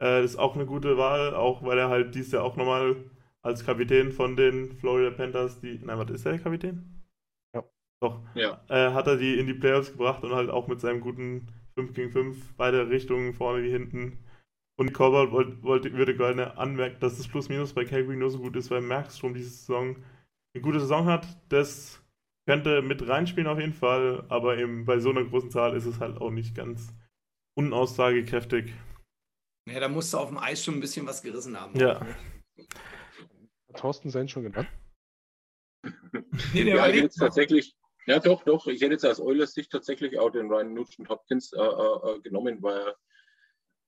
[0.01, 2.97] Äh, das ist auch eine gute Wahl, auch weil er halt dies Jahr auch nochmal
[3.43, 5.79] als Kapitän von den Florida Panthers, die.
[5.81, 7.05] Nein, was ist der Kapitän?
[7.55, 7.63] Ja.
[8.03, 8.21] Doch.
[8.35, 8.61] Ja.
[8.69, 11.93] Äh, hat er die in die Playoffs gebracht und halt auch mit seinem guten 5
[11.95, 14.19] gegen 5, beide Richtungen, vorne wie hinten.
[14.77, 18.57] Und Corbett wollte, wollte, würde gerne anmerken, dass das Plus-Minus bei Calgary nur so gut
[18.57, 19.97] ist, weil Markstrom diese Saison
[20.55, 21.27] eine gute Saison hat.
[21.49, 22.03] Das
[22.47, 26.01] könnte mit reinspielen auf jeden Fall, aber eben bei so einer großen Zahl ist es
[26.01, 26.93] halt auch nicht ganz
[27.57, 28.73] unaussagekräftig.
[29.71, 31.79] Ja, da musst du auf dem Eis schon ein bisschen was gerissen haben.
[31.79, 32.05] Ja.
[33.75, 34.69] Thorsten sein schon genannt?
[36.53, 37.75] nee, der ja, ich jetzt tatsächlich,
[38.07, 41.53] ja doch, doch, ich hätte jetzt aus Eulers Sicht tatsächlich auch den Ryan Nugent Hopkins
[41.53, 42.97] äh, äh, genommen, weil er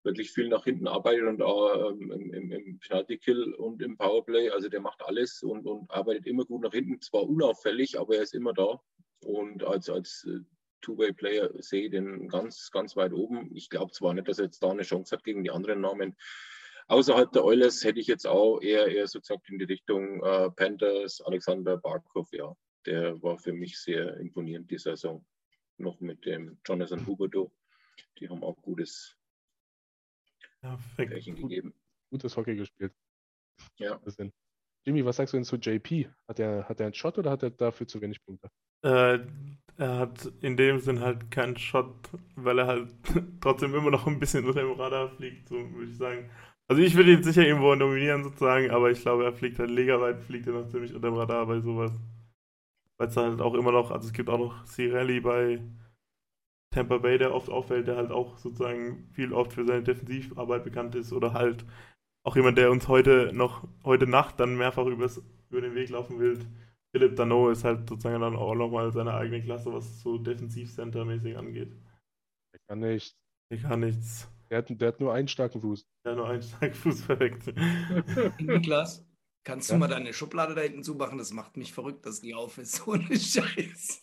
[0.04, 4.50] wirklich viel nach hinten arbeitet und auch ähm, im, im Penalty Kill und im Powerplay.
[4.50, 7.00] Also der macht alles und, und arbeitet immer gut nach hinten.
[7.00, 8.80] Zwar unauffällig, aber er ist immer da.
[9.24, 10.40] Und als, als äh,
[10.82, 13.50] Two-Way-Player sehe ich den ganz, ganz weit oben.
[13.54, 16.16] Ich glaube zwar nicht, dass er jetzt da eine Chance hat gegen die anderen Namen,
[16.88, 21.20] Außerhalb der Oilers hätte ich jetzt auch eher, eher so in die Richtung äh, Panthers,
[21.20, 22.54] Alexander Barkov, ja.
[22.86, 25.24] Der war für mich sehr imponierend die Saison.
[25.78, 27.52] Noch mit dem Jonathan Huberto.
[28.18, 29.16] Die haben auch gutes
[30.62, 31.74] ja, Pärchen gegeben.
[32.10, 32.92] Gutes Hockey gespielt.
[33.78, 34.00] Ja.
[34.84, 36.08] Jimmy, was sagst du denn zu JP?
[36.28, 38.48] Hat er, hat er einen Shot oder hat er dafür zu wenig Punkte?
[38.82, 39.18] Äh,
[39.78, 42.88] er hat in dem Sinn halt keinen Shot, weil er halt
[43.40, 46.30] trotzdem immer noch ein bisschen unter dem Radar fliegt, so würde ich sagen.
[46.68, 50.22] Also ich würde ihn sicher irgendwo nominieren sozusagen, aber ich glaube, er fliegt halt ligaweit,
[50.22, 51.92] fliegt er noch ziemlich unter dem Radar bei sowas.
[52.98, 55.60] Weil es halt auch immer noch, also es gibt auch noch Cirelli bei
[56.74, 60.94] Tampa Bay, der oft auffällt, der halt auch sozusagen viel oft für seine Defensivarbeit bekannt
[60.94, 61.64] ist oder halt
[62.26, 66.18] auch jemand, der uns heute noch, heute Nacht dann mehrfach übers, über den Weg laufen
[66.18, 66.40] will.
[66.92, 71.72] Philipp Dano ist halt sozusagen dann auch nochmal seine eigene Klasse, was so Defensivcenter-mäßig angeht.
[72.52, 73.16] Er kann nichts.
[73.48, 74.28] Er kann nichts.
[74.50, 75.86] Der hat, der hat nur einen starken Fuß.
[76.04, 77.52] Der hat nur einen starken Fuß, perfekt.
[78.40, 79.05] Niklas,
[79.46, 79.78] kannst du ja?
[79.78, 81.16] mal deine Schublade da hinten zumachen?
[81.16, 82.76] Das macht mich verrückt, dass die auf ist.
[82.84, 84.02] So eine Scheiß.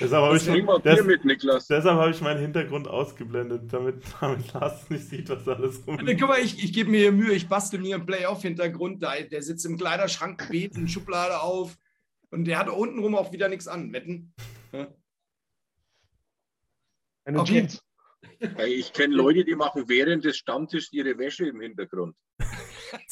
[0.00, 5.46] Deshalb habe ich, deshalb hab ich meinen Hintergrund ausgeblendet, damit, damit Lars nicht sieht, was
[5.46, 6.18] alles rum ist.
[6.18, 9.02] Guck mal, ich, ich gebe mir hier Mühe, ich bastel mir einen Playoff-Hintergrund.
[9.02, 11.76] Der sitzt im Kleiderschrank, beten, Schublade auf
[12.30, 13.92] und der hat untenrum auch wieder nichts an.
[13.92, 14.34] Wetten?
[17.24, 17.66] Eine okay.
[17.68, 17.80] Jeans.
[18.66, 22.16] Ich kenne Leute, die machen während des Stammtisches ihre Wäsche im Hintergrund.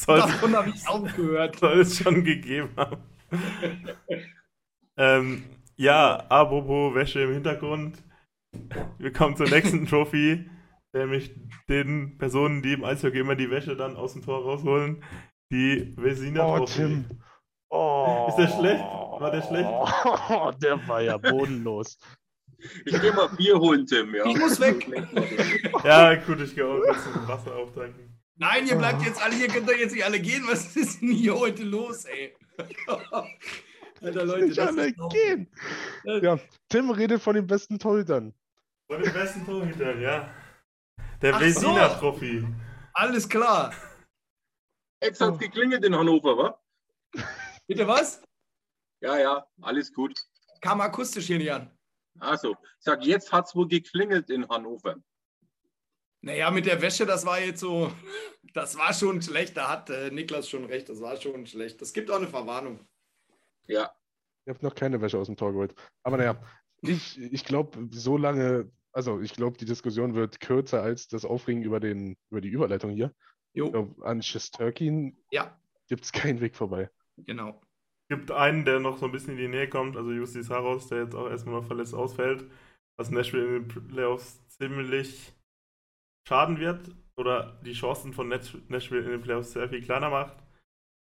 [0.06, 1.58] Davon habe ich auch gehört.
[1.58, 3.02] Soll es schon gegeben haben.
[4.96, 5.44] ähm,
[5.76, 8.02] ja, apropos Wäsche im Hintergrund.
[8.98, 10.48] Wir kommen zur nächsten Trophy,
[10.92, 11.34] nämlich
[11.68, 15.02] den Personen, die im Eishockey immer die Wäsche dann aus dem Tor rausholen.
[15.50, 17.06] Die Vesina oh, Tim.
[17.70, 18.82] Oh, Ist der schlecht?
[18.82, 19.68] War der schlecht?
[19.68, 21.98] Oh, der war ja bodenlos.
[22.84, 24.14] Ich gehe mal Bier holen, Tim.
[24.14, 24.24] Ja.
[24.24, 24.86] Ich muss weg.
[25.84, 28.21] ja, gut, ich gehe auch ein Wasser auftanken.
[28.42, 30.44] Nein, ihr bleibt jetzt alle, hier könnt ihr jetzt nicht alle gehen.
[30.48, 32.34] Was ist denn hier heute los, ey?
[34.00, 35.48] Alter, Leute, Nicht das alle gehen.
[36.02, 36.36] Ja,
[36.68, 38.34] Tim redet von den besten Torhütern.
[38.90, 40.34] Von den besten Torhütern, ja.
[41.20, 42.44] Der Vesina-Trophy.
[42.94, 43.72] Alles klar.
[45.00, 46.60] Jetzt hat geklingelt in Hannover, wa?
[47.68, 48.24] Bitte was?
[49.02, 50.18] Ja, ja, alles gut.
[50.60, 51.70] Kam akustisch hier nicht an.
[52.18, 54.96] Also, ich sag, jetzt hat's wohl geklingelt in Hannover.
[56.22, 57.92] Naja, mit der Wäsche, das war jetzt so,
[58.54, 59.56] das war schon schlecht.
[59.56, 61.80] Da hat äh, Niklas schon recht, das war schon schlecht.
[61.82, 62.86] Das gibt auch eine Verwarnung.
[63.66, 63.92] Ja,
[64.44, 65.74] Ich habe noch keine Wäsche aus dem Tor geholt.
[66.02, 66.40] Aber naja,
[66.82, 71.62] ich, ich glaube, so lange, also ich glaube, die Diskussion wird kürzer als das Aufregen
[71.62, 73.14] über, den, über die Überleitung hier.
[73.54, 76.90] Ich Jo, glaube, an Shesterkin ja, gibt es keinen Weg vorbei.
[77.16, 77.60] genau.
[78.08, 81.04] gibt einen, der noch so ein bisschen in die Nähe kommt, also Justis Haros, der
[81.04, 82.50] jetzt auch erstmal noch verletzt ausfällt,
[82.96, 85.32] was Nashville in den Playoffs ziemlich
[86.28, 90.36] schaden wird oder die Chancen von Nash- Nashville in den Playoffs sehr viel kleiner macht.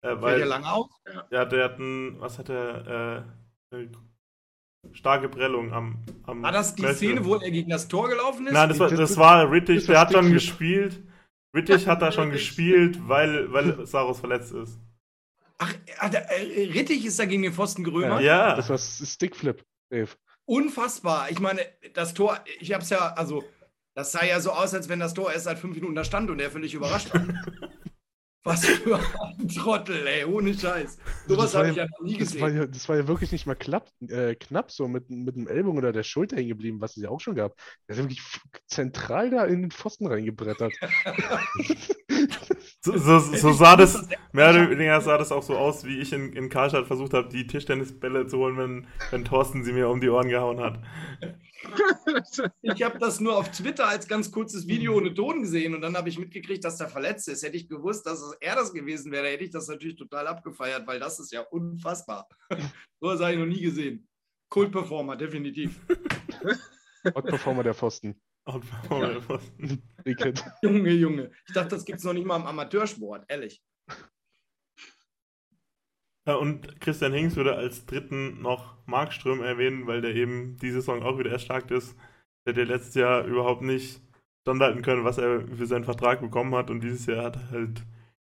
[0.04, 0.90] Äh, weil ja lange aus?
[1.30, 3.24] ja, der hat ein, was hat er,
[3.72, 3.90] äh, eine
[4.94, 7.12] starke Prellung am, am War das die Nashville.
[7.14, 8.54] Szene, wo er gegen das Tor gelaufen ist?
[8.54, 11.02] Nein, das war, Das- war Rittich, der hat schon gespielt.
[11.56, 14.80] Rittich hat da schon gespielt, weil, weil Saros verletzt ist.
[15.60, 15.72] Ach,
[16.10, 18.22] der, äh, Rittich ist da gegen den Pfosten gerömert?
[18.22, 18.56] Ja.
[18.56, 20.10] Das war Stickflip, Dave.
[20.46, 21.30] Unfassbar.
[21.30, 21.62] Ich meine,
[21.94, 23.44] das Tor, ich hab's ja, also,
[23.94, 26.30] das sah ja so aus, als wenn das Tor erst seit fünf Minuten da stand
[26.30, 27.26] und er völlig überrascht war.
[28.44, 30.98] Was für ein Trottel, ey, ohne Scheiß.
[31.28, 32.62] Sowas Das war habe ich ja- noch nie Das war, gesehen.
[32.64, 35.78] ja, das war ja wirklich nicht mal klapp, äh, knapp so mit, mit dem Ellbogen
[35.78, 37.56] oder der Schulter hängen geblieben, was es ja auch schon gab.
[37.88, 38.20] Der ist wirklich
[38.66, 40.74] zentral da in den Pfosten reingebrettert.
[42.84, 46.12] So, so, so sah das, mehr oder weniger sah das auch so aus, wie ich
[46.14, 50.02] in, in Karlstadt versucht habe, die Tischtennisbälle zu holen, wenn, wenn Thorsten sie mir um
[50.02, 50.80] die Ohren gehauen hat.
[52.64, 55.96] Ich habe das nur auf Twitter als ganz kurzes Video ohne Ton gesehen und dann
[55.96, 57.44] habe ich mitgekriegt, dass der verletzt ist.
[57.44, 60.88] Hätte ich gewusst, dass es er das gewesen wäre, hätte ich das natürlich total abgefeiert,
[60.88, 62.28] weil das ist ja unfassbar.
[62.50, 64.08] so was habe ich noch nie gesehen.
[64.50, 65.80] Kult-Performer, definitiv.
[67.16, 68.20] Hot Performer der Pfosten.
[68.46, 68.66] Und
[70.04, 70.44] Big Hit.
[70.64, 71.32] Junge, Junge.
[71.48, 73.62] Ich dachte, das gibt es noch nicht mal im Amateursport, ehrlich.
[76.28, 81.02] Ja, und Christian Hinks würde als dritten noch Markström erwähnen, weil der eben diese Saison
[81.02, 81.96] auch wieder erstarkt ist.
[82.46, 84.02] Der hat ja letztes Jahr überhaupt nicht
[84.44, 86.70] standhalten können, was er für seinen Vertrag bekommen hat.
[86.70, 87.84] Und dieses Jahr hat halt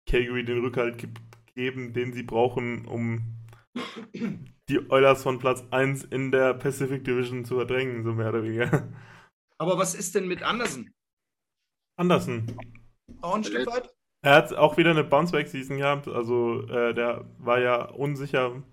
[0.07, 1.09] Calgary den Rückhalt ge-
[1.47, 3.23] gegeben, den sie brauchen, um
[4.69, 8.87] die Oilers von Platz 1 in der Pacific Division zu verdrängen, so mehr oder weniger.
[9.59, 10.93] Aber was ist denn mit Andersen?
[11.97, 12.57] Andersen.
[13.21, 13.93] Auch ein Stück weit?
[14.21, 16.07] Er hat auch wieder eine Bounceback-Season gehabt.
[16.07, 18.63] Also äh, der war ja unsicher,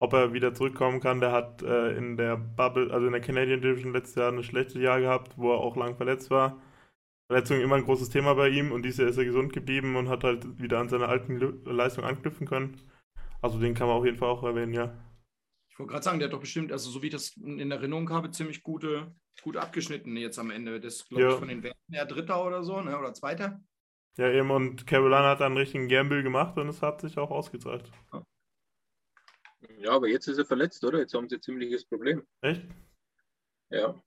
[0.00, 1.20] ob er wieder zurückkommen kann.
[1.20, 4.80] Der hat äh, in der Bubble, also in der Canadian Division letztes Jahr ein schlechtes
[4.80, 6.60] Jahr gehabt, wo er auch lang verletzt war.
[7.30, 10.08] Verletzung immer ein großes Thema bei ihm und dieses Jahr ist er gesund geblieben und
[10.08, 12.80] hat halt wieder an seine alten Leistung anknüpfen können.
[13.40, 14.94] Also den kann man auf jeden Fall auch erwähnen, ja.
[15.70, 18.10] Ich wollte gerade sagen, der hat doch bestimmt, also so wie ich das in Erinnerung
[18.10, 20.80] habe, ziemlich gute, gut abgeschnitten jetzt am Ende.
[20.80, 21.38] Das glaube ich Ja.
[21.38, 22.98] von den Werten der Dritter oder so, ne?
[22.98, 23.60] oder Zweiter.
[24.16, 27.30] Ja, eben und Carolina hat dann einen richtigen Gamble gemacht und es hat sich auch
[27.30, 27.90] ausgezahlt.
[29.78, 31.00] ja, aber jetzt ist er verletzt, oder?
[31.00, 32.24] Jetzt haben sie ein ziemliches Problem.
[32.40, 32.62] Echt?
[33.70, 34.00] Ja,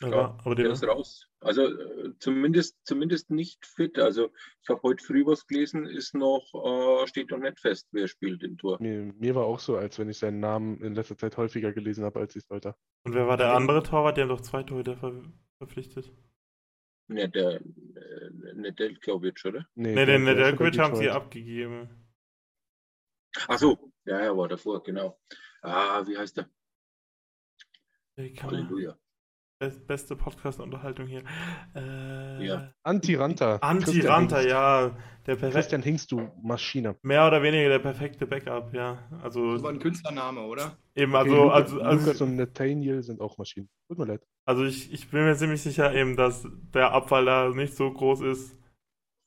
[0.00, 0.38] Ja, klar.
[0.44, 1.28] aber Der den, ist raus.
[1.40, 3.98] Also äh, zumindest, zumindest nicht fit.
[3.98, 4.30] Also
[4.62, 8.42] ich habe heute früh was gelesen, ist noch, äh, steht noch nicht fest, wer spielt
[8.42, 8.78] im Tor.
[8.80, 12.04] Mir, mir war auch so, als wenn ich seinen Namen in letzter Zeit häufiger gelesen
[12.04, 12.74] habe, als ich sollte.
[13.04, 14.16] und wer war der andere Torwart?
[14.16, 15.22] Die haben doch zwei Torhüter ver
[15.58, 16.12] verpflichtet.
[17.06, 19.66] Ne, der äh, Nedeljkovic, oder?
[19.76, 21.88] Ne, der- den der Nedeljkovic haben sie abgegeben.
[23.46, 25.20] Ach so, ja, er war davor, genau.
[25.62, 26.48] Ah, wie heißt der?
[28.16, 28.98] Halleluja.
[29.64, 31.22] Best- Beste Podcast-Unterhaltung hier.
[31.74, 32.70] Äh, Ja.
[32.82, 33.56] Anti-Ranta.
[33.56, 34.90] Anti-Ranta, ja.
[35.26, 36.96] Der perfekte, Christian Hingst, du Maschine.
[37.02, 38.98] mehr oder weniger der perfekte Backup, ja.
[39.22, 40.76] Also Das war ein Künstlername, oder?
[40.94, 43.68] eben, Okay, also, Lukas, also, Lukas also, und Nathaniel sind auch Maschinen.
[43.88, 44.20] Tut mir leid.
[44.46, 48.20] also ich, ich bin mir ziemlich sicher eben, dass der Abfall da nicht so groß
[48.20, 48.54] ist.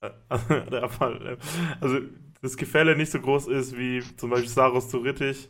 [0.02, 0.12] Äh,
[0.72, 1.38] der Abfall, äh,
[1.82, 2.00] also
[2.44, 5.50] das Gefälle nicht so groß ist wie zum Beispiel Saros zu Rittich.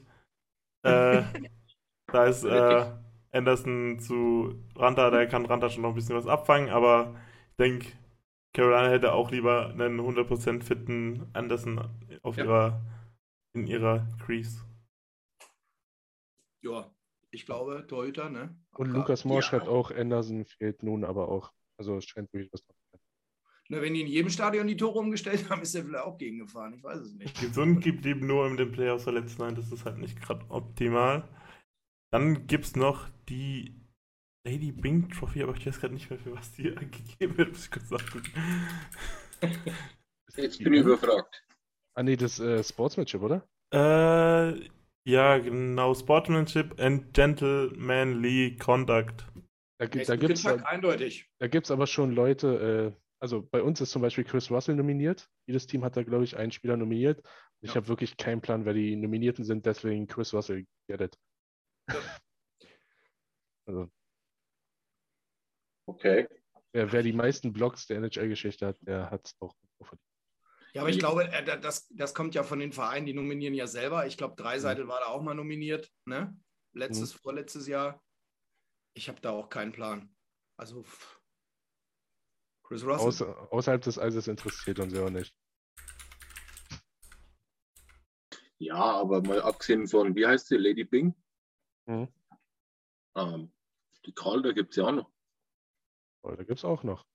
[0.83, 1.23] Äh,
[2.13, 2.85] da ist äh,
[3.31, 7.15] Anderson zu Ranta, der kann Ranta schon noch ein bisschen was abfangen, aber
[7.51, 7.87] ich denke,
[8.53, 11.79] Carolina hätte auch lieber einen 100% fitten Anderson
[12.23, 12.45] auf Ja.
[12.45, 12.81] ihrer,
[13.53, 14.63] in ihrer Crease.
[16.61, 16.89] Ja,
[17.31, 18.55] ich glaube, Torhüter, ne?
[18.75, 19.47] Und Aber- Lukas Moore ja.
[19.47, 21.51] schreibt auch, Anderson fehlt nun aber auch.
[21.77, 23.01] Also es scheint wirklich was dran zu sein.
[23.69, 26.73] Na, wenn die in jedem Stadion die Tore umgestellt haben, ist er vielleicht auch gegengefahren.
[26.73, 27.39] Ich weiß es nicht.
[27.39, 29.37] Gesund geblieben nur in den Playoffs verletzt.
[29.39, 31.27] Nein, das ist halt nicht gerade optimal.
[32.13, 33.73] Dann gibt es noch die
[34.45, 37.49] Lady Bing Trophy, aber ich weiß gerade nicht mehr, für was die gegeben wird.
[37.49, 38.31] Muss ich kurz nachgucken.
[40.35, 41.43] Jetzt bin ich überfragt.
[41.95, 43.47] Ah nee, das äh, Sportsmanship, oder?
[43.73, 44.69] Äh,
[45.05, 45.93] Ja, genau.
[45.95, 49.25] Sportsmanship and Gentlemanly Conduct.
[49.79, 51.29] Da, da gibt es eindeutig.
[51.39, 55.29] da gibt's aber schon Leute, äh, also bei uns ist zum Beispiel Chris Russell nominiert.
[55.47, 57.21] Jedes Team hat da, glaube ich, einen Spieler nominiert.
[57.61, 57.75] Ich Ja.
[57.77, 61.17] habe wirklich keinen Plan, wer die Nominierten sind, deswegen Chris Russell, get it.
[63.65, 63.89] Also,
[65.89, 66.27] Okay.
[66.73, 70.01] wer, wer die meisten Blocks der NHL-Geschichte hat, der hat es auch verdient.
[70.73, 73.53] Ja, aber ich glaube, äh, da- das, das kommt ja von den Vereinen, die nominieren
[73.53, 74.05] ja selber.
[74.05, 76.37] Ich glaube, Dreiseitel war da auch mal nominiert, ne?
[76.73, 78.03] Letztes, vorletztes Jahr.
[78.93, 80.13] Ich habe da auch keinen Plan.
[80.57, 81.21] Also, pff.
[82.63, 83.07] Chris Russell.
[83.07, 85.33] Außer, außerhalb des Eises interessiert uns ja auch nicht.
[88.59, 91.15] Ja, aber mal abgesehen von, wie heißt sie, Lady Bing?
[91.87, 92.07] Mhm.
[93.15, 93.51] Ähm,
[94.05, 95.11] die Calder gibt es ja auch noch.
[96.23, 97.05] Da gibt es auch noch.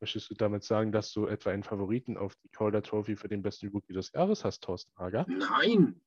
[0.00, 3.42] Möchtest du damit sagen, dass du etwa einen Favoriten auf die Calder Trophy für den
[3.42, 5.24] besten Rookie des Jahres hast, Thorsten Hager?
[5.28, 6.00] Nein!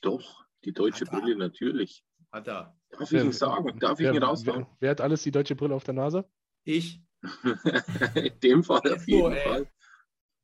[0.00, 1.20] Doch, die deutsche Hat er.
[1.20, 2.04] Brille natürlich.
[2.32, 2.74] Hat er.
[2.88, 3.78] Darf ich Wer- ihn sagen?
[3.78, 4.66] Darf ich wer, ihn raushauen?
[4.66, 6.24] wer, wer hat alles die deutsche Brille auf der Nase?
[6.64, 7.02] Ich.
[8.14, 9.42] In dem Fall auf so, jeden ey.
[9.42, 9.70] Fall.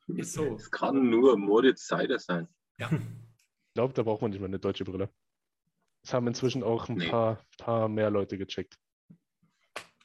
[0.09, 0.57] Ist so.
[0.57, 2.49] Es kann nur Moritz Seider sein.
[2.77, 2.87] Ich
[3.75, 5.09] glaube, da braucht man nicht mehr eine deutsche Brille.
[6.07, 7.09] Das haben inzwischen auch ein Nee.
[7.11, 8.79] paar, paar mehr Leute gecheckt.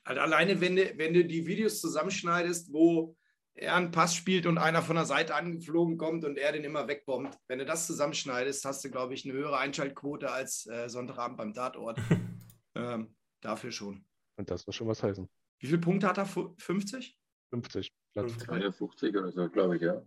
[0.04, 3.16] Also alleine, wenn du, wenn du die Videos zusammenschneidest, wo
[3.54, 6.88] er einen Pass spielt und einer von der Seite angeflogen kommt und er den immer
[6.88, 11.38] wegbombt, wenn du das zusammenschneidest, hast du, glaube ich, eine höhere Einschaltquote als äh, Sonntagabend
[11.38, 12.00] beim Tatort.
[12.76, 14.04] ähm, dafür schon.
[14.38, 15.30] Und das muss schon was heißen.
[15.60, 16.26] Wie viele Punkte hat er?
[16.26, 17.16] Fu- 50?
[17.52, 18.38] 50 Platz.
[18.38, 20.02] 53 oder so, glaube ich, ja.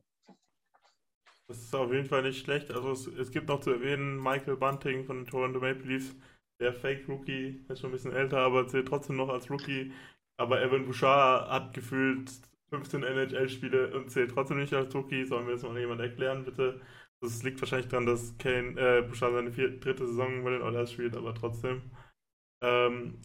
[1.48, 2.70] Das ist auf jeden Fall nicht schlecht.
[2.70, 6.14] Also es, es gibt noch zu erwähnen, Michael Bunting von den Toronto Maple Leafs,
[6.60, 9.92] der Fake-Rookie, ist schon ein bisschen älter, aber zählt trotzdem noch als Rookie.
[10.38, 12.30] Aber Evan Bouchard hat gefühlt
[12.70, 15.24] 15 NHL-Spiele und zählt trotzdem nicht als Rookie.
[15.26, 16.80] Sollen wir das mal jemand erklären, bitte?
[17.20, 20.92] Das liegt wahrscheinlich daran, dass Kane, äh, Bouchard seine vier, dritte Saison bei den Oilers
[20.92, 21.90] spielt, aber trotzdem.
[22.62, 23.20] Ähm,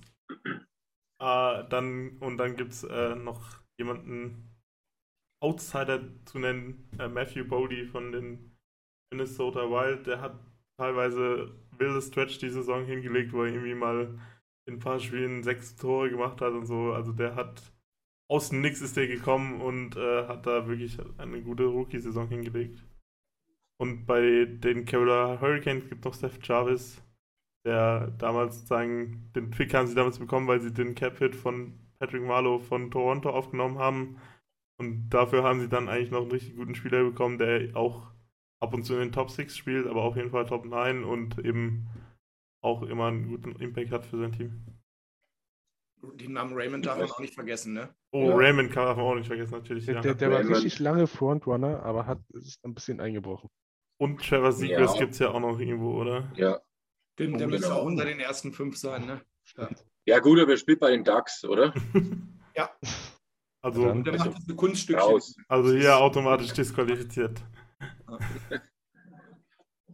[1.20, 4.49] äh, dann, und dann gibt es äh, noch jemanden,
[5.42, 8.58] Outsider zu nennen, äh, Matthew Bodie von den
[9.12, 10.40] Minnesota Wild, der hat
[10.78, 14.20] teilweise wilde Stretch die Saison hingelegt, wo er irgendwie mal
[14.66, 16.94] in ein paar Spielen sechs Tore gemacht hat und so.
[16.94, 17.74] Also der hat
[18.30, 22.86] aus dem Nix ist der gekommen und äh, hat da wirklich eine gute Rookie-Saison hingelegt.
[23.82, 27.02] Und bei den Carolina Hurricanes gibt noch Seth Jarvis,
[27.66, 32.24] der damals sagen, den Pick haben sie damals bekommen, weil sie den Cap-Hit von Patrick
[32.24, 34.18] Marlowe von Toronto aufgenommen haben.
[34.80, 38.12] Und dafür haben sie dann eigentlich noch einen richtig guten Spieler bekommen, der auch
[38.62, 41.38] ab und zu in den Top 6 spielt, aber auf jeden Fall Top 9 und
[41.40, 41.88] eben
[42.62, 44.66] auch immer einen guten Impact hat für sein Team.
[46.14, 47.94] Den Namen Raymond darf man auch nicht vergessen, ne?
[48.12, 48.36] Oh, Ja.
[48.36, 49.86] Raymond kann man auch nicht vergessen, natürlich.
[49.86, 50.02] Der, Ja.
[50.02, 53.50] der, der war richtig lange Frontrunner, aber hat ist ein bisschen eingebrochen.
[54.02, 55.00] Und Trevor Seagrass Ja.
[55.02, 56.32] gibt es ja auch noch irgendwo, oder?
[56.38, 56.62] Ja.
[57.18, 59.22] Den, der müsste auch unter den ersten fünf sein, ne?
[59.58, 59.70] Ja.
[60.06, 61.74] Ja, gut, aber er spielt bei den Ducks, oder?
[62.56, 62.70] ja.
[63.62, 65.04] Also, Dann- Der macht diese Kunststückchen.
[65.06, 65.36] Raus.
[65.48, 67.42] also hier automatisch disqualifiziert.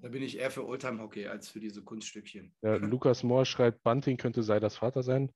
[0.01, 2.53] Da bin ich eher für Oldtime-Hockey als für diese Kunststückchen.
[2.61, 5.31] Ja, Lukas Mohr schreibt, Bunting könnte Seiders Vater sein.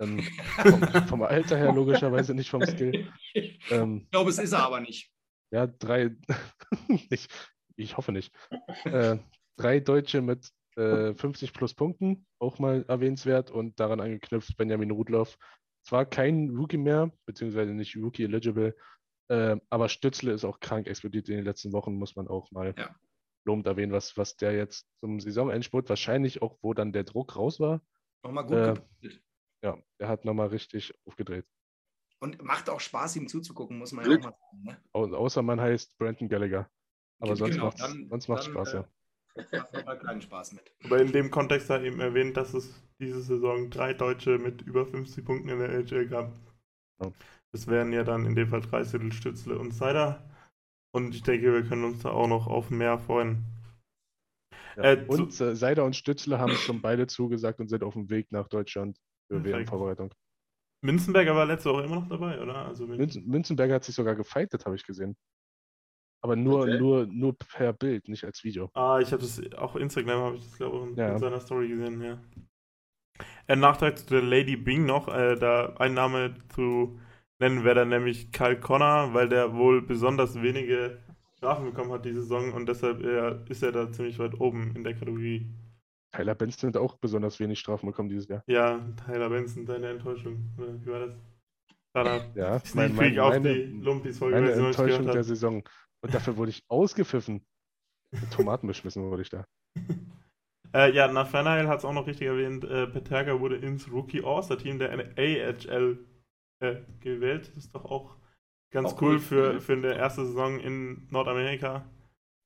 [0.00, 0.20] Ähm,
[0.62, 3.12] vom, vom Alter her logischerweise nicht vom Skill.
[3.70, 5.10] Ähm, Ich glaube, es ist er aber nicht.
[5.50, 6.14] ja, drei,
[7.10, 7.26] ich,
[7.74, 8.32] ich hoffe nicht.
[8.84, 9.16] Äh,
[9.56, 15.36] drei Deutsche mit äh, 50 plus Punkten, auch mal erwähnenswert und daran angeknüpft Benjamin Rudloff.
[15.82, 18.76] Zwar kein Rookie mehr, beziehungsweise nicht Rookie eligible,
[19.28, 22.74] äh, aber Stützle ist auch krank explodiert in den letzten Wochen, muss man auch mal
[22.76, 22.94] Ja.
[23.46, 27.60] lobend erwähnen, was, was der jetzt zum Saisonendspurt, wahrscheinlich auch, wo dann der Druck raus
[27.60, 27.82] war,
[28.22, 29.22] Nochmal gut Äh, gebildet.
[29.64, 31.46] ja, der hat nochmal richtig aufgedreht.
[32.20, 34.20] Und macht auch Spaß, ihm zuzugucken, muss man Glück.
[34.22, 34.62] ja auch mal sagen.
[34.64, 34.82] Ne?
[34.92, 36.70] Au außer man heißt Brandon Gallagher.
[37.18, 38.88] Aber sonst Genau, sonst macht's dann, Spaß, äh, ja.
[39.86, 40.70] Macht keinen Spaß mit.
[40.84, 44.86] Aber in dem Kontext hat eben erwähnt, dass es diese Saison drei Deutsche mit über
[44.86, 46.32] 50 Punkten in der NHL gab.
[47.02, 47.10] Ja.
[47.52, 50.22] Das wären ja dann in dem Fall Dreiviertel Stützle und Cider.
[50.92, 53.44] Und ich denke, wir können uns da auch noch auf mehr freuen.
[54.76, 54.82] ja.
[54.84, 58.30] äh, und äh, Seider und Stützle haben schon beide zugesagt und sind auf dem Weg
[58.30, 58.98] nach Deutschland
[59.28, 59.42] für.
[59.44, 60.12] WM-Vorbereitung.
[60.82, 62.66] Münzenberger war letzte Woche immer noch dabei, oder?
[62.66, 65.16] Also mit- Münzen, Münzenberger hat sich sogar gefightet, habe ich gesehen.
[66.22, 66.78] Aber nur, Okay.
[66.78, 68.70] nur, nur per Bild, nicht als Video.
[68.74, 71.12] Ah, ich habe das auch Instagram habe ich das glaube ich in, Ja.
[71.12, 72.22] in seiner Story gesehen, ja.
[73.46, 76.98] Ein Nachtrag zu der Lady Bing noch, äh, da ein Name zu
[77.40, 80.98] nennen wäre dann nämlich Kyle Connor, weil der wohl besonders wenige
[81.36, 84.84] Strafen bekommen hat diese Saison und deshalb äh, ist er da ziemlich weit oben in
[84.84, 85.50] der Kategorie.
[86.12, 88.42] Tyler Benson hat auch besonders wenig Strafen bekommen dieses Jahr.
[88.46, 90.50] Ja, Tyler Benson, deine Enttäuschung.
[90.56, 91.14] Wie war das?
[91.96, 92.30] Schade.
[92.34, 95.24] Ja, mein, mein, auf meine, die Lumpis-Folge, meine nicht Enttäuschung der.
[95.24, 95.64] Saison.
[96.02, 97.44] Und dafür wurde ich ausgepfiffen.
[98.30, 99.44] Tomaten beschmissen wurde ich da.
[100.74, 102.64] äh, ja, Nathaniel hat es auch noch richtig erwähnt.
[102.64, 105.98] Äh, Peterka wurde ins Rookie All-Star-Team der AHL
[106.60, 107.48] äh, gewählt.
[107.48, 108.16] Das ist doch auch
[108.72, 111.84] ganz auch cool, cool für, für eine erste Saison in Nordamerika.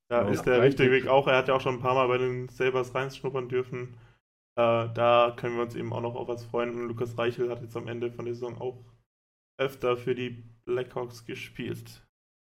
[0.08, 1.26] Da ja, ist der richtige Weg auch.
[1.26, 3.96] Er hat ja auch schon ein paar Mal bei den Sabres reinschnuppern dürfen.
[4.56, 6.70] Äh, da können wir uns eben auch noch auf was freuen.
[6.70, 8.84] Und Lukas Reichel hat jetzt am Ende von der Saison auch
[9.58, 12.06] öfter für die Blackhawks gespielt.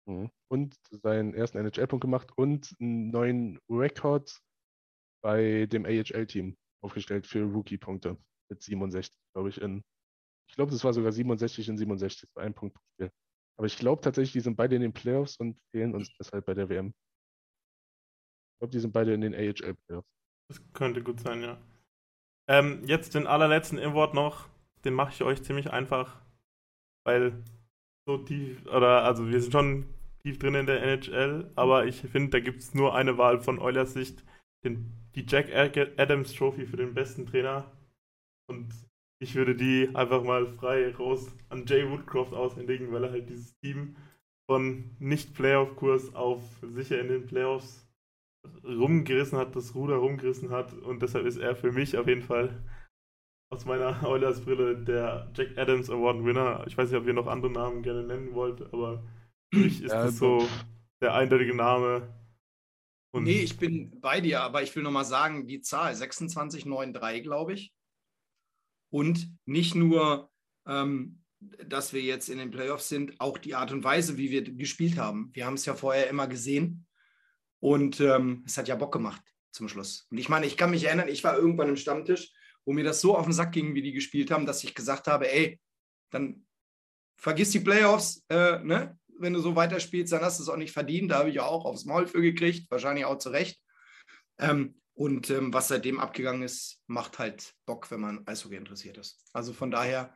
[0.07, 0.31] Mhm.
[0.51, 4.41] Und seinen ersten NHL-Punkt gemacht und einen neuen Rekord
[5.23, 8.17] bei dem AHL-Team aufgestellt für Rookie-Punkte
[8.51, 9.83] mit 67, glaube ich, in.
[10.49, 12.77] Ich glaube, das war sogar 67 in 67, bei einem Punkt.
[13.59, 16.55] Aber ich glaube tatsächlich, die sind beide in den Playoffs und fehlen uns deshalb bei
[16.55, 16.89] der WM.
[16.89, 20.09] Ich glaube, die sind beide in den AHL-Playoffs.
[20.49, 21.61] Das könnte gut sein, ja.
[22.49, 24.49] Ähm, jetzt den allerletzten Award noch.
[24.85, 26.23] Den mache ich euch ziemlich einfach,
[27.05, 27.43] weil
[28.07, 29.87] so tief, oder also wir sind schon
[30.23, 33.59] tief drin in der NHL, aber ich finde, da gibt es nur eine Wahl von
[33.59, 34.25] Eulers Sicht,
[34.65, 37.71] den, die Jack Adams Trophy für den besten Trainer.
[38.51, 38.69] Und
[39.21, 43.57] ich würde die einfach mal frei raus an Jay Woodcroft aushändigen, weil er halt dieses
[43.59, 43.97] Team
[44.51, 47.87] von Nicht-Playoff-Kurs auf sicher in den Playoffs
[48.65, 52.63] rumgerissen hat, das Ruder rumgerissen hat und deshalb ist er für mich auf jeden Fall
[53.51, 56.65] aus meiner Oilers Brille der Jack Adams Award Winner.
[56.67, 59.03] Ich weiß nicht, ob ihr noch andere Namen gerne nennen wollt, aber
[59.53, 60.47] für mich ist ja, das so
[61.03, 62.09] der eindeutige Name.
[63.11, 67.55] Und nee, ich bin bei dir, aber ich will nochmal sagen, die Zahl 2693, glaube
[67.55, 67.73] ich.
[68.91, 70.31] Und nicht nur,
[70.67, 74.43] ähm, dass wir jetzt in den Playoffs sind, auch die Art und Weise, wie wir
[74.43, 75.31] gespielt haben.
[75.33, 76.87] Wir haben es ja vorher immer gesehen
[77.61, 80.07] und ähm, es hat ja Bock gemacht zum Schluss.
[80.11, 82.33] Und ich meine, ich kann mich erinnern, ich war irgendwann im Stammtisch,
[82.65, 85.07] wo mir das so auf den Sack ging, wie die gespielt haben, dass ich gesagt
[85.07, 85.61] habe, ey,
[86.11, 86.47] dann
[87.17, 88.99] vergiss die Playoffs, äh, ne?
[89.19, 91.11] Wenn du so weiterspielst, dann hast du es auch nicht verdient.
[91.11, 93.61] Da habe ich ja auch aufs Maul für gekriegt, wahrscheinlich auch zu Recht.
[94.39, 99.25] Ähm, und ähm, was seitdem abgegangen ist, macht halt Bock, wenn man Eishockey interessiert ist.
[99.33, 100.13] Also von daher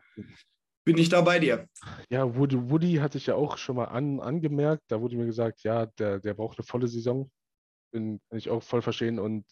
[0.85, 1.69] bin ich da bei dir.
[2.11, 4.83] Ja, Woody, Woody hatte ich ja auch schon mal an, angemerkt.
[4.89, 7.31] Da wurde mir gesagt, ja, der, der braucht eine volle Saison.
[7.93, 9.21] Bin, kann ich auch voll verstehen.
[9.21, 9.47] Und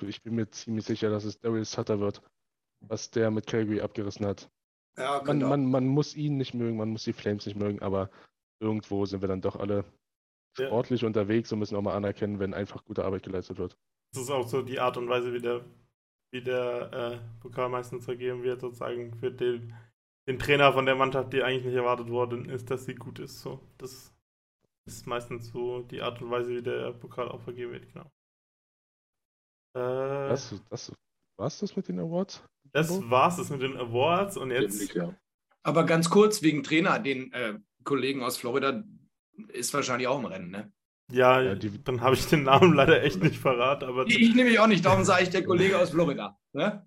[0.00, 2.22] ich bin mir ziemlich sicher, dass es Daryl Sutter wird,
[2.80, 4.50] was der mit Calgary abgerissen hat.
[4.96, 8.10] Ja, man, man, man, muss ihn nicht mögen, man muss die Flames nicht mögen, aber
[8.62, 9.84] irgendwo sind wir dann doch alle
[10.56, 10.66] ja.
[10.66, 13.76] sportlich unterwegs und müssen auch mal anerkennen, wenn einfach gute Arbeit geleistet wird.
[14.14, 15.64] Das ist auch so die Art und Weise, wie der,
[16.32, 19.74] wie der äh, Pokal meistens vergeben wird, sozusagen für den,
[20.28, 23.40] den Trainer von der Mannschaft, die eigentlich nicht erwartet worden ist, dass sie gut ist.
[23.40, 24.12] So, das
[24.86, 28.06] ist meistens so die Art und Weise, wie der Pokal auch vergeben wird, genau.
[29.74, 30.92] Äh, das, das,
[31.38, 32.44] war's das mit den Awards?
[32.72, 34.94] Das war's das mit den Awards und jetzt.
[35.64, 38.82] Aber ganz kurz wegen Trainer, den äh, Kollegen aus Florida
[39.48, 40.72] ist wahrscheinlich auch im Rennen, ne?
[41.10, 43.84] Ja, ja die, dann habe ich den Namen leider echt nicht verraten.
[43.84, 46.38] Aber ich, ich nehme mich auch nicht, darum sage ich der Kollege aus Florida.
[46.52, 46.86] Ne?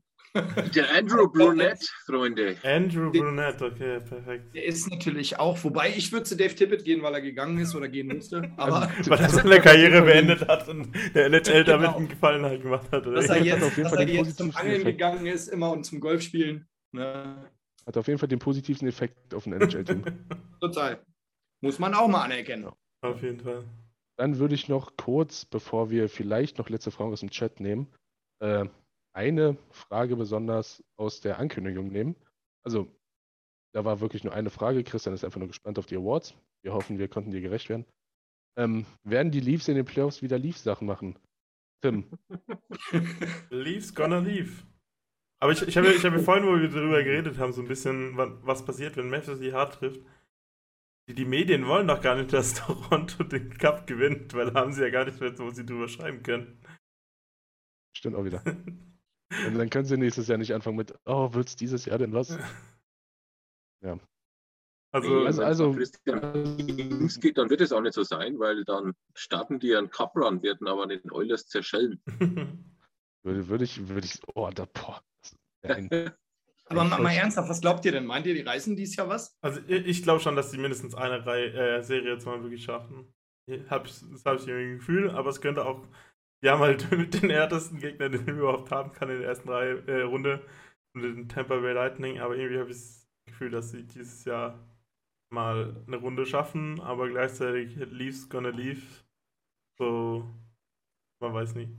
[0.75, 2.57] Der Andrew Brunette, Freunde.
[2.63, 4.53] Andrew Brunette, okay, perfekt.
[4.53, 7.73] Der ist natürlich auch, wobei ich würde zu Dave Tippett gehen, weil er gegangen ist
[7.73, 8.51] oder gehen musste.
[8.57, 11.77] Aber weil er seine Karriere beendet hat und der NHL genau.
[11.77, 13.07] damit einen Gefallen halt gemacht hat.
[13.07, 13.21] Oder?
[13.21, 16.67] Dass er jetzt, dass er jetzt zum Angeln gegangen ist, immer und zum Golfspielen.
[16.91, 17.49] Ne?
[17.87, 20.03] Hat auf jeden Fall den positiven Effekt auf ein NHL-Team.
[20.59, 21.03] Total.
[21.61, 22.63] Muss man auch mal anerkennen.
[22.63, 22.75] Ja.
[23.01, 23.63] Auf jeden Fall.
[24.17, 27.87] Dann würde ich noch kurz, bevor wir vielleicht noch letzte Fragen aus dem Chat nehmen,
[28.39, 28.65] äh,
[29.13, 32.15] eine Frage besonders aus der Ankündigung nehmen.
[32.63, 32.87] Also,
[33.73, 34.83] da war wirklich nur eine Frage.
[34.83, 36.33] Christian ist einfach nur gespannt auf die Awards.
[36.63, 37.85] Wir hoffen, wir konnten dir gerecht werden.
[38.57, 41.19] Ähm, werden die Leafs in den Playoffs wieder Leafs-Sachen machen?
[41.81, 42.05] Tim.
[43.49, 44.63] Leafs gonna leave.
[45.41, 48.17] Aber ich, ich habe ich hab vorhin, wo wir darüber geredet haben, so ein bisschen,
[48.17, 50.01] was passiert, wenn Memphis die hart trifft.
[51.07, 54.73] Die, die Medien wollen doch gar nicht, dass Toronto den Cup gewinnt, weil da haben
[54.73, 56.59] sie ja gar nicht mehr, wo sie drüber schreiben können.
[57.95, 58.41] Stimmt auch wieder.
[58.45, 62.37] Und dann können sie nächstes Jahr nicht anfangen mit, oh, wird's dieses Jahr denn was?
[63.83, 63.99] Ja.
[64.91, 69.59] Also, also, also es geht, dann wird es auch nicht so sein, weil dann starten
[69.59, 72.01] die einen Cup-Run, werden aber den Oilers zerschellen.
[73.23, 75.03] würde, würde ich, würde ich, oh, da, boah.
[76.65, 78.05] aber mal, mal, ernsthaft, was glaubt ihr denn?
[78.05, 79.37] Meint ihr, die reißen dies Jahr was?
[79.41, 82.63] Also ich, ich glaube schon, dass die mindestens eine Reihe, äh, Serie jetzt mal wirklich
[82.63, 83.13] schaffen.
[83.69, 85.87] Hab das habe ich irgendwie ein Gefühl, aber es könnte auch
[86.45, 89.49] die haben halt mit den härtesten Gegner, den man überhaupt haben kann in der ersten
[89.49, 90.45] Reihe, äh, Runde,
[90.93, 94.59] und den Tampa Bay Lightning, aber irgendwie habe ich das Gefühl, dass sie dieses Jahr
[95.29, 98.81] mal eine Runde schaffen, aber gleichzeitig Leafs gonna leave.
[99.77, 100.29] So,
[101.19, 101.71] man weiß nicht.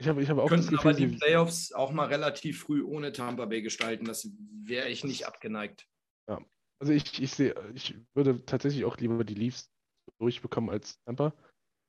[0.00, 2.82] Ich habe ich hab auch Könnten das Gefühl, aber die Playoffs auch mal relativ früh
[2.82, 4.06] ohne Tampa Bay gestalten.
[4.06, 4.30] Das
[4.64, 5.86] wäre ich nicht abgeneigt.
[6.26, 6.40] Ja,
[6.78, 9.70] also ich, ich sehe, ich würde tatsächlich auch lieber die Leafs
[10.18, 11.34] durchbekommen als Tampa.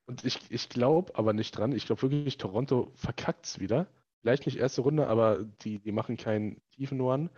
[0.10, 1.72] Und ich, ich glaube aber nicht dran.
[1.72, 3.88] Ich glaube wirklich, Toronto verkackt es wieder.
[4.20, 7.30] Vielleicht nicht erste Runde, aber die, die machen keinen tiefen One.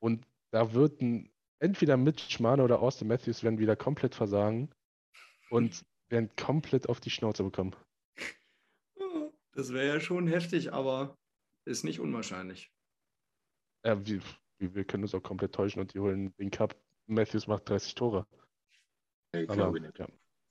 [0.00, 4.68] Und da wird ein, entweder Mitch Marner oder Austin Matthews werden wieder komplett versagen
[5.50, 7.76] und werden komplett auf die Schnauze bekommen.
[9.58, 11.16] Das wäre ja schon heftig, aber
[11.64, 12.70] ist nicht unwahrscheinlich.
[13.84, 14.20] Ja, wir,
[14.60, 16.76] wir können uns auch komplett täuschen und die holen den Cup.
[17.08, 18.24] Matthews macht 30 Tore.
[19.32, 19.98] Ich Aber, glaube nicht.
[19.98, 20.06] ja.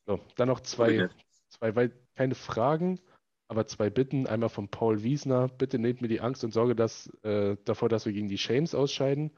[0.08, 1.10] So, dann noch zwei,
[1.48, 3.00] zwei, wei- keine Fragen,
[3.48, 4.28] aber zwei Bitten.
[4.28, 5.48] Einmal von Paul Wiesner.
[5.48, 8.76] Bitte nehmt mir die Angst und Sorge dass, äh, davor, dass wir gegen die Shames
[8.76, 9.32] ausscheiden.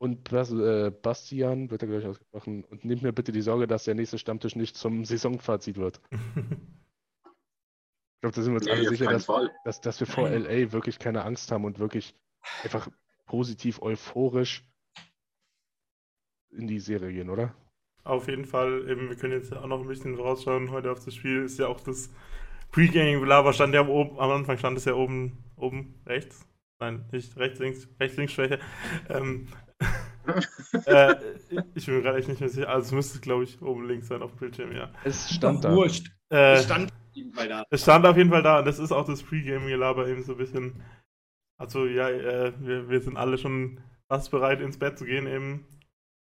[0.00, 3.96] Und äh, Bastian, wird er gleich ausgesprochen, und nehmt mir bitte die Sorge, dass der
[3.96, 6.00] nächste Stammtisch nicht zum Saisonfazit wird.
[8.18, 9.26] Ich glaube, da sind wir uns Nee, alle sicher, dass,
[9.64, 12.16] dass, dass wir vor LA wirklich keine Angst haben und wirklich
[12.64, 12.88] einfach
[13.26, 14.64] positiv euphorisch
[16.50, 17.54] in die Serie gehen, oder?
[18.02, 20.72] Auf jeden Fall, eben, wir können jetzt ja auch noch ein bisschen vorausschauen.
[20.72, 22.10] Heute auf das Spiel ist ja auch das
[22.72, 26.44] Pre-Gaming-Lava stand ja oben, am Anfang stand es ja oben, oben rechts.
[26.80, 28.58] Nein, nicht rechts, links, rechts, links Schwäche.
[29.08, 29.46] Ähm,
[30.86, 31.14] äh,
[31.76, 32.68] ich bin mir gerade echt nicht mehr sicher.
[32.68, 34.90] Also es müsste, glaube ich, oben links sein auf dem Bildschirm, ja.
[35.04, 35.72] Es stand da.
[35.72, 36.10] Wurscht.
[36.30, 36.92] Äh, Es stand
[37.24, 37.64] bei da.
[37.70, 40.38] es stand auf jeden Fall da und das ist auch das Pre-Gaming-Gelaber eben so ein
[40.38, 40.82] bisschen.
[41.58, 45.66] Also ja, äh, wir, wir sind alle schon fast bereit ins Bett zu gehen eben,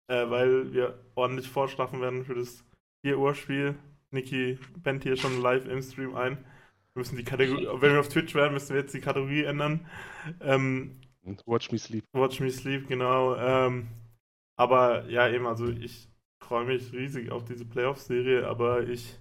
[0.08, 2.64] äh, weil wir ordentlich vorstraffen werden für das
[3.06, 3.76] 4 Uhr Spiel.
[4.12, 6.38] Niki pennt hier schon live im Stream ein.
[6.94, 9.86] Wir müssen die Kategorie, wenn wir auf Twitch wären, müssen wir jetzt die Kategorie ändern.
[10.42, 11.02] Ähm,
[11.46, 12.06] Watch Me Sleep.
[12.14, 13.36] Watch Me Sleep, genau.
[13.36, 13.88] Ähm,
[14.58, 16.08] aber ja, eben, also ich
[16.42, 19.20] freue mich riesig auf diese Playoff-Serie, aber ich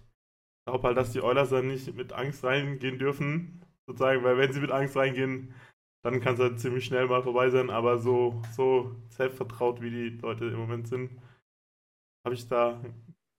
[0.67, 4.61] glaube halt, dass die Oilers dann nicht mit Angst reingehen dürfen, sozusagen, weil wenn sie
[4.61, 5.55] mit Angst reingehen,
[6.03, 10.09] dann kann es halt ziemlich schnell mal vorbei sein, aber so, so selbstvertraut, wie die
[10.19, 11.11] Leute im Moment sind,
[12.27, 12.83] habe ich da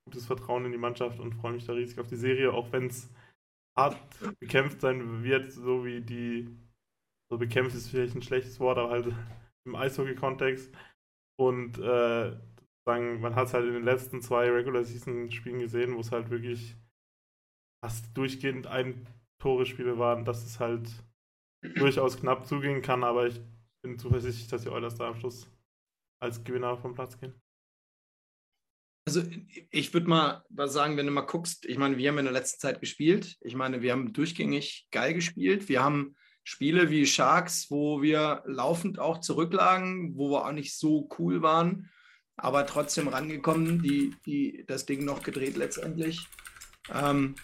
[0.07, 2.87] gutes Vertrauen in die Mannschaft und freue mich da riesig auf die Serie, auch wenn
[2.87, 3.11] es
[3.77, 3.97] hart
[4.39, 6.47] bekämpft sein wird, so wie die,
[7.29, 9.13] so bekämpft ist vielleicht ein schlechtes Wort, aber halt
[9.65, 10.71] im Eishockey-Kontext.
[11.37, 12.39] Und äh,
[12.87, 16.77] sagen, man hat es halt in den letzten zwei Regular-Season-Spielen gesehen, wo es halt wirklich
[17.85, 19.07] fast durchgehend ein
[19.37, 20.89] Tore-Spiele waren, dass es halt
[21.75, 23.39] durchaus knapp zugehen kann, aber ich
[23.83, 25.47] bin zuversichtlich, dass die Oilers da am Schluss
[26.19, 27.39] als Gewinner vom Platz gehen.
[29.07, 29.21] Also
[29.69, 32.59] ich würde mal sagen, wenn du mal guckst, ich meine, wir haben in der letzten
[32.59, 33.37] Zeit gespielt.
[33.41, 35.69] Ich meine, wir haben durchgängig geil gespielt.
[35.69, 41.07] Wir haben Spiele wie Sharks, wo wir laufend auch zurücklagen, wo wir auch nicht so
[41.19, 41.91] cool waren,
[42.35, 46.27] aber trotzdem rangekommen, die, die, das Ding noch gedreht letztendlich.
[46.91, 47.35] Ähm,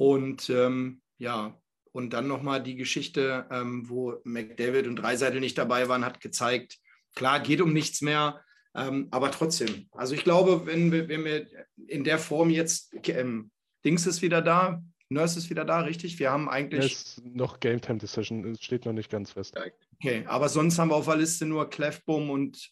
[0.00, 1.60] und ähm, ja,
[1.92, 6.78] und dann nochmal die Geschichte, ähm, wo McDavid und Dreiseitel nicht dabei waren, hat gezeigt,
[7.14, 8.42] klar, geht um nichts mehr,
[8.74, 9.90] ähm, aber trotzdem.
[9.90, 11.46] Also ich glaube, wenn wir, wenn wir
[11.86, 13.50] in der Form jetzt, ähm,
[13.84, 16.18] Dings ist wieder da, Nurse ist wieder da, richtig?
[16.18, 19.54] Wir haben Es eigentlich, ist noch Game Time Decision, es steht noch nicht ganz fest.
[19.98, 22.70] okay, aber sonst haben wir auf der Liste nur Clefbaum und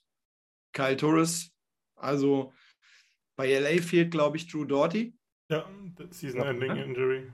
[0.72, 1.50] Kyle Torres.
[1.94, 2.54] Also
[3.36, 5.17] bei LA fehlt, glaube ich, Drew Doughty.
[5.48, 5.68] Ja,
[6.10, 6.82] Season-Ending Ja.
[6.82, 7.32] Injury.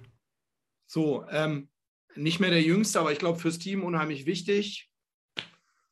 [0.86, 1.68] So, ähm,
[2.14, 4.90] nicht mehr der Jüngste, aber ich glaube fürs Team unheimlich wichtig.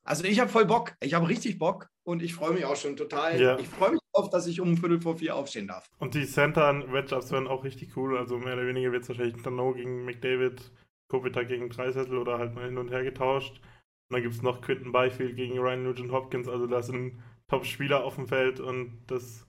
[0.04, 0.94] Also ich habe voll Bock.
[1.00, 3.40] Ich habe richtig Bock und ich freue mich auch schon total.
[3.40, 3.58] Ja.
[3.58, 5.88] Ich freue mich auf, dass ich um Viertel vor vier aufstehen darf.
[5.98, 8.18] Und die Center-Matchups werden auch richtig cool.
[8.18, 10.72] Also mehr oder weniger wird es wahrscheinlich Dano gegen McDavid,
[11.08, 13.58] Kopitar gegen Dreisettel oder halt mal hin und her getauscht.
[13.58, 16.48] Und dann gibt es noch Quinton Byfield gegen Ryan Nugent Hopkins.
[16.48, 19.46] Also da sind Top-Spieler auf dem Feld und das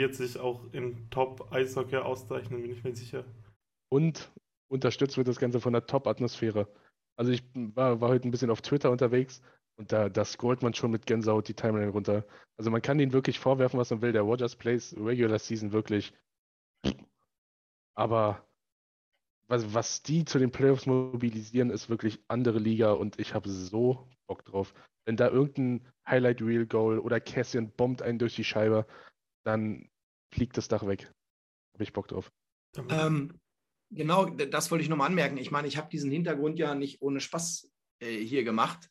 [0.00, 3.24] wird sich auch in Top-Eishockey auszeichnen, bin ich mir sicher.
[3.90, 4.32] Und
[4.68, 6.66] unterstützt wird das Ganze von der Top-Atmosphäre.
[7.16, 9.42] Also ich war, war heute ein bisschen auf Twitter unterwegs
[9.76, 12.24] und da, da scrollt man schon mit Gänsehaut die Timeline runter.
[12.56, 14.12] Also man kann ihn wirklich vorwerfen, was man will.
[14.12, 16.14] Der Rogers Plays Regular Season wirklich.
[17.94, 18.42] Aber
[19.48, 24.08] was, was die zu den Playoffs mobilisieren, ist wirklich andere Liga und ich habe so
[24.26, 24.72] Bock drauf.
[25.04, 28.86] Wenn da irgendein Highlight Reel Goal oder Cassian bombt einen durch die Scheibe,
[29.44, 29.89] dann
[30.32, 31.12] fliegt das Dach weg.
[31.74, 32.30] Habe ich Bock drauf.
[32.88, 33.40] Ähm,
[33.90, 35.36] genau, d- das wollte ich nochmal anmerken.
[35.36, 37.70] Ich meine, ich habe diesen Hintergrund ja nicht ohne Spaß
[38.00, 38.88] äh, hier gemacht.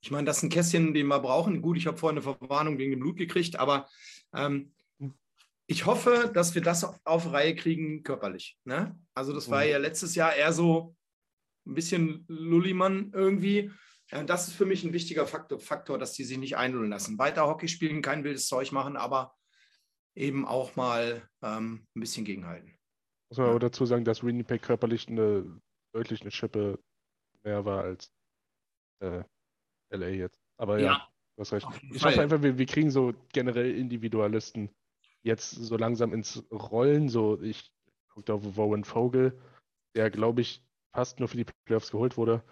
[0.00, 1.62] Ich meine, das ist ein Kästchen, den wir brauchen.
[1.62, 3.88] Gut, ich habe vorhin eine Verwarnung wegen dem Blut gekriegt, aber
[4.34, 4.74] ähm,
[5.66, 8.58] ich hoffe, dass wir das auf, auf Reihe kriegen körperlich.
[8.64, 8.98] Ne?
[9.14, 9.70] Also das war Mhm.
[9.70, 10.94] ja letztes Jahr eher so
[11.66, 13.70] ein bisschen Lullimann irgendwie.
[14.26, 17.16] Das ist für mich ein wichtiger Faktor, Faktor, dass die sich nicht einlullen lassen.
[17.18, 19.34] Weiter Hockey spielen, kein wildes Zeug machen, aber
[20.14, 22.74] eben auch mal ähm, ein bisschen gegenhalten.
[23.30, 25.60] Muss man aber dazu sagen, dass Winnipeg körperlich eine
[25.92, 26.78] deutlich eine Schippe
[27.42, 28.12] mehr war als
[29.00, 29.22] äh,
[29.90, 30.40] LA jetzt.
[30.56, 31.66] Aber ja, Ja, du hast recht.
[31.92, 32.12] Ich Fall.
[32.12, 34.70] hoffe einfach, wir, wir kriegen so generell Individualisten
[35.22, 37.08] jetzt so langsam ins Rollen.
[37.08, 37.70] So, ich
[38.14, 39.36] Guckt auf Warren Vogel,
[39.96, 42.44] der, glaube ich, fast nur für die Playoffs geholt wurde.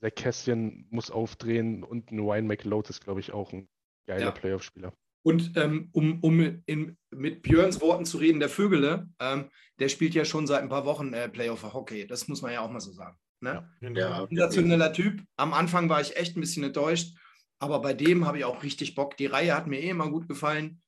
[0.00, 3.68] Der Kästchen muss aufdrehen und ein Ryan McLeod ist, glaube ich, auch ein
[4.08, 4.30] geiler Ja.
[4.30, 4.94] Playoff-Spieler.
[5.22, 10.14] Und ähm, um, um in, mit Björns Worten zu reden, der Vögele, ähm, der spielt
[10.14, 12.06] ja schon seit ein paar Wochen äh, Playoff Hockey.
[12.06, 13.16] Das muss man ja auch mal so sagen.
[13.40, 13.68] Ne?
[13.80, 15.22] Ja, Sensationeller Typ.
[15.36, 17.16] Am Anfang war ich echt ein bisschen enttäuscht,
[17.58, 19.16] aber bei dem habe ich auch richtig Bock.
[19.16, 20.80] Die Reihe hat mir eh immer gut gefallen.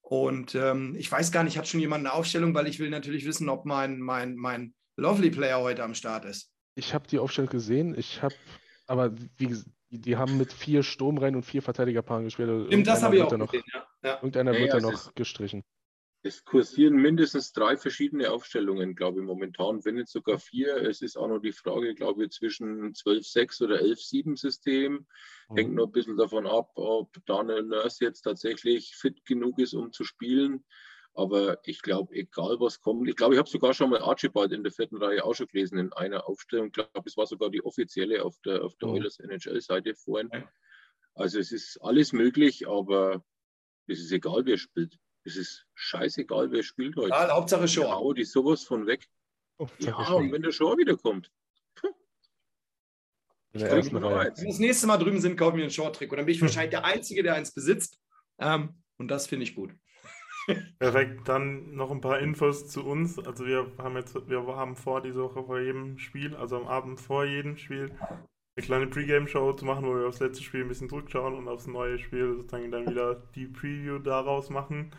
[0.00, 3.26] Und ähm, ich weiß gar nicht, hat schon jemand eine Aufstellung, weil ich will natürlich
[3.26, 6.52] wissen, ob mein, mein, mein Lovely Player heute am Start ist.
[6.74, 7.94] Ich habe die Aufstellung gesehen.
[7.98, 8.34] Ich habe,
[8.86, 12.48] aber wie gesagt, die, die haben mit vier Sturmreihen und vier Verteidigerpaaren gespielt.
[12.48, 13.64] Also Stimmt, das irgendeiner habe ich wird auch noch, gesehen.
[13.72, 13.86] Ja.
[14.02, 14.14] Ja.
[14.16, 15.62] Irgendeiner Ja, wird ja, da noch ist- gestrichen.
[16.22, 20.74] Es kursieren mindestens drei verschiedene Aufstellungen, glaube ich, momentan, wenn nicht sogar vier.
[20.78, 25.06] Es ist auch noch die Frage, glaube ich, zwischen 12-6 oder 11-7-System.
[25.54, 29.92] Hängt noch ein bisschen davon ab, ob Daniel Nurse jetzt tatsächlich fit genug ist, um
[29.92, 30.64] zu spielen.
[31.16, 34.62] Aber ich glaube, egal was kommt, ich glaube, ich habe sogar schon mal Archibald in
[34.62, 36.66] der vierten Reihe auch schon gelesen in einer Aufstellung.
[36.66, 38.94] Ich glaube, es war sogar die offizielle auf der, auf der Mhm.
[38.96, 40.28] Oilers NHL-Seite vorhin.
[40.32, 40.46] Ja.
[41.14, 43.24] Also es ist alles möglich, aber
[43.86, 44.98] es ist egal, wer spielt.
[45.24, 47.08] Es ist scheißegal, wer spielt heute.
[47.08, 47.90] Ja, Hauptsache Ja, Show.
[47.90, 49.08] hau die sowas von weg.
[49.58, 50.32] Oh, Ja, ich und schon.
[50.32, 51.32] wenn der Shaw wiederkommt.
[53.52, 56.10] Wenn wir das nächste Mal drüben sind, kaufen wir einen Short-Trick.
[56.10, 57.98] Und dann bin ich wahrscheinlich der Einzige, der eins besitzt.
[58.38, 59.72] Ähm, und das finde ich gut.
[60.78, 63.18] Perfekt, dann noch ein paar Infos zu uns.
[63.18, 67.00] Also wir haben jetzt, wir haben vor, diese Woche vor jedem Spiel, also am Abend
[67.00, 67.90] vor jedem Spiel,
[68.56, 71.66] eine kleine Pre-Game-Show zu machen, wo wir aufs letzte Spiel ein bisschen zurückschauen und aufs
[71.66, 74.92] neue Spiel sozusagen dann wieder die Preview daraus machen.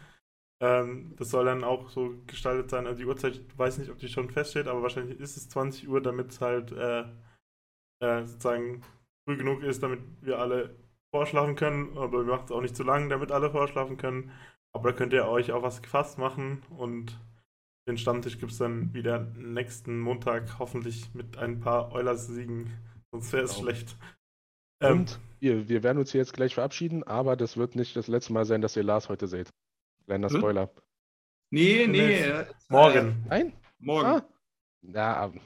[0.61, 2.85] Ähm, das soll dann auch so gestaltet sein.
[2.85, 5.87] Also die Uhrzeit, ich weiß nicht, ob die schon feststeht, aber wahrscheinlich ist es 20
[5.87, 7.05] Uhr, damit es halt äh,
[7.99, 8.83] äh, sozusagen
[9.25, 10.75] früh genug ist, damit wir alle
[11.11, 11.97] vorschlafen können.
[11.97, 14.31] Aber wir machen es auch nicht zu lang, damit alle vorschlafen können.
[14.73, 17.19] Aber da könnt ihr euch auch was gefasst machen und
[17.87, 22.71] den Stammtisch gibt es dann wieder nächsten Montag, hoffentlich mit ein paar Eulers-Siegen.
[23.11, 23.63] Sonst wäre es Genau.
[23.63, 23.95] schlecht.
[24.81, 28.07] Ähm, Und wir, wir werden uns hier jetzt gleich verabschieden, aber das wird nicht das
[28.07, 29.53] letzte Mal sein, dass ihr Lars heute seht.
[30.05, 30.37] Kleiner Hm?
[30.37, 30.69] Spoiler.
[31.49, 31.97] Nee, nee.
[32.07, 33.25] Nee, äh, morgen.
[33.29, 33.53] Nein?
[33.79, 34.05] morgen.
[34.07, 34.27] Ah.
[34.81, 35.39] Ja, aber-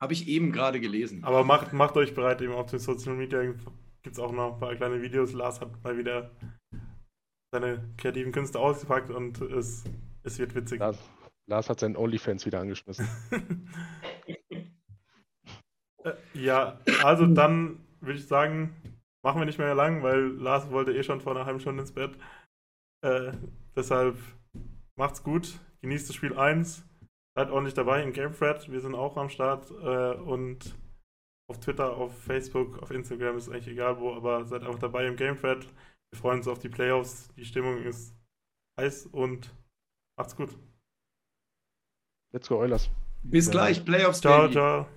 [0.00, 1.24] Habe ich eben gerade gelesen.
[1.24, 4.60] Aber macht, macht euch bereit, eben auf den Social Media gibt es auch noch ein
[4.60, 5.32] paar kleine Videos.
[5.32, 6.30] Lars hat mal wieder
[7.52, 9.84] seine kreativen Künste ausgepackt und es,
[10.22, 10.80] es wird witzig.
[10.80, 10.98] Lars,
[11.46, 13.08] Lars hat seinen OnlyFans wieder angeschmissen.
[16.02, 18.74] Äh, Ja, also dann würde ich sagen,
[19.22, 21.92] machen wir nicht mehr lang, weil Lars wollte eh schon vor einer halben Stunde ins
[21.92, 22.16] Bett.
[23.04, 23.32] Äh,
[23.76, 24.16] deshalb
[24.96, 26.86] macht's gut, genießt das Spiel 1,
[27.36, 30.74] seid ordentlich dabei im Game Thread, wir sind auch am Start äh, und
[31.50, 35.16] auf Twitter, auf Facebook, auf Instagram ist eigentlich egal wo, aber seid einfach dabei im
[35.16, 35.66] Game Thread.
[36.12, 38.14] Wir freuen uns auf die Playoffs, die Stimmung ist
[38.78, 39.54] heiß und
[40.18, 40.56] macht's gut.
[42.32, 42.90] Let's go, Eulers.
[43.22, 43.52] Bis Ja.
[43.52, 44.52] gleich, Playoffs, Ciao, Baby.
[44.54, 44.88] ciao.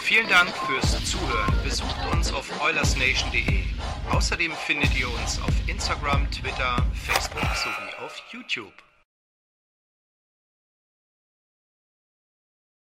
[0.00, 1.62] Vielen Dank fürs Zuhören.
[1.62, 3.64] Besucht uns auf oilersnation.de.
[4.10, 8.72] Außerdem findet ihr uns auf Instagram, Twitter, Facebook sowie auf YouTube.